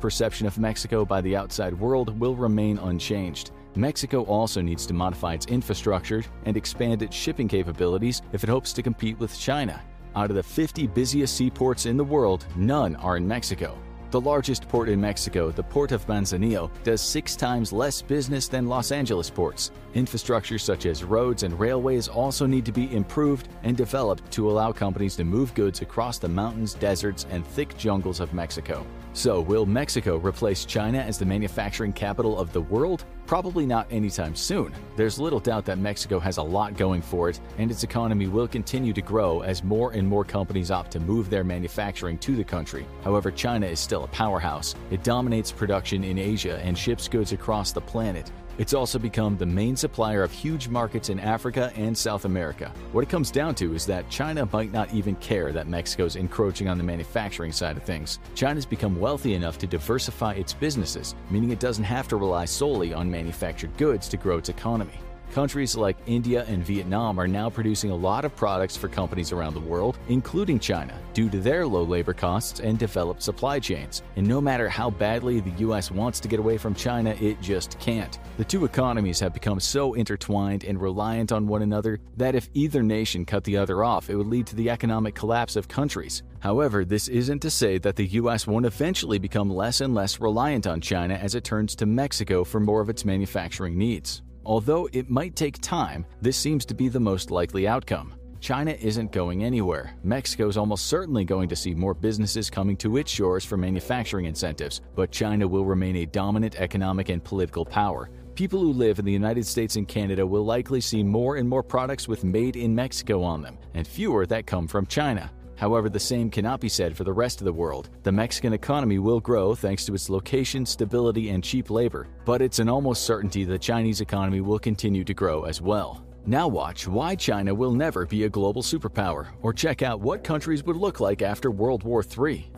perception 0.00 0.48
of 0.48 0.58
Mexico 0.58 1.04
by 1.04 1.20
the 1.20 1.36
outside 1.36 1.78
world 1.78 2.18
will 2.18 2.34
remain 2.34 2.78
unchanged. 2.78 3.52
Mexico 3.76 4.24
also 4.24 4.60
needs 4.60 4.84
to 4.86 4.94
modify 4.94 5.34
its 5.34 5.46
infrastructure 5.46 6.24
and 6.44 6.56
expand 6.56 7.02
its 7.02 7.14
shipping 7.14 7.46
capabilities 7.46 8.20
if 8.32 8.42
it 8.42 8.50
hopes 8.50 8.72
to 8.72 8.82
compete 8.82 9.18
with 9.20 9.38
China. 9.38 9.80
Out 10.16 10.30
of 10.30 10.36
the 10.36 10.42
50 10.42 10.88
busiest 10.88 11.36
seaports 11.36 11.86
in 11.86 11.96
the 11.96 12.04
world, 12.04 12.46
none 12.56 12.96
are 12.96 13.16
in 13.16 13.26
Mexico. 13.26 13.78
The 14.14 14.20
largest 14.20 14.68
port 14.68 14.88
in 14.88 15.00
Mexico, 15.00 15.50
the 15.50 15.64
Port 15.64 15.90
of 15.90 16.06
Manzanillo, 16.06 16.70
does 16.84 17.00
six 17.00 17.34
times 17.34 17.72
less 17.72 18.00
business 18.00 18.46
than 18.46 18.68
Los 18.68 18.92
Angeles 18.92 19.28
ports. 19.28 19.72
Infrastructure 19.94 20.56
such 20.56 20.86
as 20.86 21.02
roads 21.02 21.42
and 21.42 21.58
railways 21.58 22.06
also 22.06 22.46
need 22.46 22.64
to 22.66 22.70
be 22.70 22.94
improved 22.94 23.48
and 23.64 23.76
developed 23.76 24.30
to 24.30 24.48
allow 24.48 24.70
companies 24.70 25.16
to 25.16 25.24
move 25.24 25.52
goods 25.54 25.82
across 25.82 26.18
the 26.18 26.28
mountains, 26.28 26.74
deserts, 26.74 27.26
and 27.32 27.44
thick 27.44 27.76
jungles 27.76 28.20
of 28.20 28.32
Mexico. 28.32 28.86
So, 29.16 29.40
will 29.40 29.64
Mexico 29.64 30.16
replace 30.16 30.64
China 30.64 30.98
as 30.98 31.18
the 31.18 31.24
manufacturing 31.24 31.92
capital 31.92 32.36
of 32.36 32.52
the 32.52 32.62
world? 32.62 33.04
Probably 33.26 33.64
not 33.64 33.86
anytime 33.92 34.34
soon. 34.34 34.74
There's 34.96 35.20
little 35.20 35.38
doubt 35.38 35.64
that 35.66 35.78
Mexico 35.78 36.18
has 36.18 36.38
a 36.38 36.42
lot 36.42 36.76
going 36.76 37.00
for 37.00 37.28
it, 37.28 37.40
and 37.56 37.70
its 37.70 37.84
economy 37.84 38.26
will 38.26 38.48
continue 38.48 38.92
to 38.92 39.00
grow 39.00 39.42
as 39.42 39.62
more 39.62 39.92
and 39.92 40.06
more 40.06 40.24
companies 40.24 40.72
opt 40.72 40.90
to 40.90 41.00
move 41.00 41.30
their 41.30 41.44
manufacturing 41.44 42.18
to 42.18 42.34
the 42.34 42.42
country. 42.42 42.86
However, 43.04 43.30
China 43.30 43.66
is 43.66 43.78
still 43.78 44.02
a 44.02 44.08
powerhouse. 44.08 44.74
It 44.90 45.04
dominates 45.04 45.52
production 45.52 46.02
in 46.02 46.18
Asia 46.18 46.58
and 46.64 46.76
ships 46.76 47.06
goods 47.06 47.30
across 47.30 47.70
the 47.70 47.80
planet. 47.80 48.32
It's 48.56 48.72
also 48.72 49.00
become 49.00 49.36
the 49.36 49.46
main 49.46 49.74
supplier 49.74 50.22
of 50.22 50.30
huge 50.30 50.68
markets 50.68 51.08
in 51.08 51.18
Africa 51.18 51.72
and 51.74 51.96
South 51.96 52.24
America. 52.24 52.72
What 52.92 53.02
it 53.02 53.10
comes 53.10 53.32
down 53.32 53.56
to 53.56 53.74
is 53.74 53.84
that 53.86 54.08
China 54.10 54.48
might 54.52 54.72
not 54.72 54.94
even 54.94 55.16
care 55.16 55.50
that 55.50 55.66
Mexico's 55.66 56.14
encroaching 56.14 56.68
on 56.68 56.78
the 56.78 56.84
manufacturing 56.84 57.50
side 57.50 57.76
of 57.76 57.82
things. 57.82 58.20
China's 58.36 58.64
become 58.64 59.00
wealthy 59.00 59.34
enough 59.34 59.58
to 59.58 59.66
diversify 59.66 60.34
its 60.34 60.52
businesses, 60.52 61.16
meaning 61.30 61.50
it 61.50 61.58
doesn't 61.58 61.82
have 61.82 62.06
to 62.06 62.16
rely 62.16 62.44
solely 62.44 62.94
on 62.94 63.10
manufactured 63.10 63.76
goods 63.76 64.08
to 64.08 64.16
grow 64.16 64.38
its 64.38 64.50
economy. 64.50 65.00
Countries 65.34 65.76
like 65.76 65.96
India 66.06 66.44
and 66.46 66.64
Vietnam 66.64 67.18
are 67.18 67.26
now 67.26 67.50
producing 67.50 67.90
a 67.90 67.96
lot 67.96 68.24
of 68.24 68.36
products 68.36 68.76
for 68.76 68.86
companies 68.86 69.32
around 69.32 69.54
the 69.54 69.60
world, 69.60 69.98
including 70.06 70.60
China, 70.60 70.96
due 71.12 71.28
to 71.28 71.40
their 71.40 71.66
low 71.66 71.82
labor 71.82 72.12
costs 72.12 72.60
and 72.60 72.78
developed 72.78 73.20
supply 73.20 73.58
chains. 73.58 74.04
And 74.14 74.28
no 74.28 74.40
matter 74.40 74.68
how 74.68 74.90
badly 74.90 75.40
the 75.40 75.64
US 75.66 75.90
wants 75.90 76.20
to 76.20 76.28
get 76.28 76.38
away 76.38 76.56
from 76.56 76.72
China, 76.72 77.16
it 77.20 77.40
just 77.40 77.76
can't. 77.80 78.16
The 78.36 78.44
two 78.44 78.64
economies 78.64 79.18
have 79.18 79.34
become 79.34 79.58
so 79.58 79.94
intertwined 79.94 80.62
and 80.62 80.80
reliant 80.80 81.32
on 81.32 81.48
one 81.48 81.62
another 81.62 81.98
that 82.16 82.36
if 82.36 82.48
either 82.54 82.84
nation 82.84 83.24
cut 83.24 83.42
the 83.42 83.56
other 83.56 83.82
off, 83.82 84.10
it 84.10 84.14
would 84.14 84.28
lead 84.28 84.46
to 84.46 84.54
the 84.54 84.70
economic 84.70 85.16
collapse 85.16 85.56
of 85.56 85.66
countries. 85.66 86.22
However, 86.38 86.84
this 86.84 87.08
isn't 87.08 87.40
to 87.40 87.50
say 87.50 87.78
that 87.78 87.96
the 87.96 88.06
US 88.20 88.46
won't 88.46 88.66
eventually 88.66 89.18
become 89.18 89.50
less 89.50 89.80
and 89.80 89.96
less 89.96 90.20
reliant 90.20 90.68
on 90.68 90.80
China 90.80 91.14
as 91.14 91.34
it 91.34 91.42
turns 91.42 91.74
to 91.74 91.86
Mexico 91.86 92.44
for 92.44 92.60
more 92.60 92.80
of 92.80 92.88
its 92.88 93.04
manufacturing 93.04 93.76
needs. 93.76 94.22
Although 94.46 94.88
it 94.92 95.08
might 95.08 95.36
take 95.36 95.60
time, 95.60 96.04
this 96.20 96.36
seems 96.36 96.64
to 96.66 96.74
be 96.74 96.88
the 96.88 97.00
most 97.00 97.30
likely 97.30 97.66
outcome. 97.66 98.14
China 98.40 98.72
isn't 98.72 99.10
going 99.10 99.42
anywhere. 99.42 99.96
Mexico 100.02 100.48
is 100.48 100.58
almost 100.58 100.86
certainly 100.86 101.24
going 101.24 101.48
to 101.48 101.56
see 101.56 101.74
more 101.74 101.94
businesses 101.94 102.50
coming 102.50 102.76
to 102.76 102.98
its 102.98 103.10
shores 103.10 103.42
for 103.42 103.56
manufacturing 103.56 104.26
incentives, 104.26 104.82
but 104.94 105.10
China 105.10 105.48
will 105.48 105.64
remain 105.64 105.96
a 105.96 106.06
dominant 106.06 106.56
economic 106.56 107.08
and 107.08 107.24
political 107.24 107.64
power. 107.64 108.10
People 108.34 108.60
who 108.60 108.72
live 108.72 108.98
in 108.98 109.06
the 109.06 109.12
United 109.12 109.46
States 109.46 109.76
and 109.76 109.88
Canada 109.88 110.26
will 110.26 110.44
likely 110.44 110.82
see 110.82 111.02
more 111.02 111.36
and 111.36 111.48
more 111.48 111.62
products 111.62 112.06
with 112.06 112.22
Made 112.22 112.56
in 112.56 112.74
Mexico 112.74 113.22
on 113.22 113.40
them, 113.40 113.56
and 113.72 113.86
fewer 113.86 114.26
that 114.26 114.46
come 114.46 114.68
from 114.68 114.86
China. 114.86 115.30
However, 115.56 115.88
the 115.88 116.00
same 116.00 116.30
cannot 116.30 116.60
be 116.60 116.68
said 116.68 116.96
for 116.96 117.04
the 117.04 117.12
rest 117.12 117.40
of 117.40 117.44
the 117.44 117.52
world. 117.52 117.90
The 118.02 118.12
Mexican 118.12 118.52
economy 118.52 118.98
will 118.98 119.20
grow 119.20 119.54
thanks 119.54 119.84
to 119.86 119.94
its 119.94 120.10
location, 120.10 120.66
stability, 120.66 121.30
and 121.30 121.44
cheap 121.44 121.70
labor, 121.70 122.08
but 122.24 122.42
it's 122.42 122.58
an 122.58 122.68
almost 122.68 123.04
certainty 123.04 123.44
the 123.44 123.58
Chinese 123.58 124.00
economy 124.00 124.40
will 124.40 124.58
continue 124.58 125.04
to 125.04 125.14
grow 125.14 125.44
as 125.44 125.60
well. 125.60 126.04
Now 126.26 126.48
watch 126.48 126.88
why 126.88 127.14
China 127.14 127.54
will 127.54 127.72
never 127.72 128.06
be 128.06 128.24
a 128.24 128.30
global 128.30 128.62
superpower, 128.62 129.28
or 129.42 129.52
check 129.52 129.82
out 129.82 130.00
what 130.00 130.24
countries 130.24 130.64
would 130.64 130.76
look 130.76 130.98
like 130.98 131.20
after 131.20 131.50
World 131.50 131.82
War 131.82 132.02
III. 132.02 132.50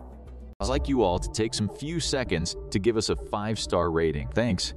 I'd 0.60 0.68
like 0.68 0.88
you 0.88 1.02
all 1.02 1.18
to 1.18 1.30
take 1.32 1.52
some 1.52 1.68
few 1.68 1.98
seconds 1.98 2.56
to 2.70 2.78
give 2.78 2.96
us 2.96 3.08
a 3.08 3.16
five 3.16 3.58
star 3.58 3.90
rating. 3.90 4.28
Thanks. 4.28 4.74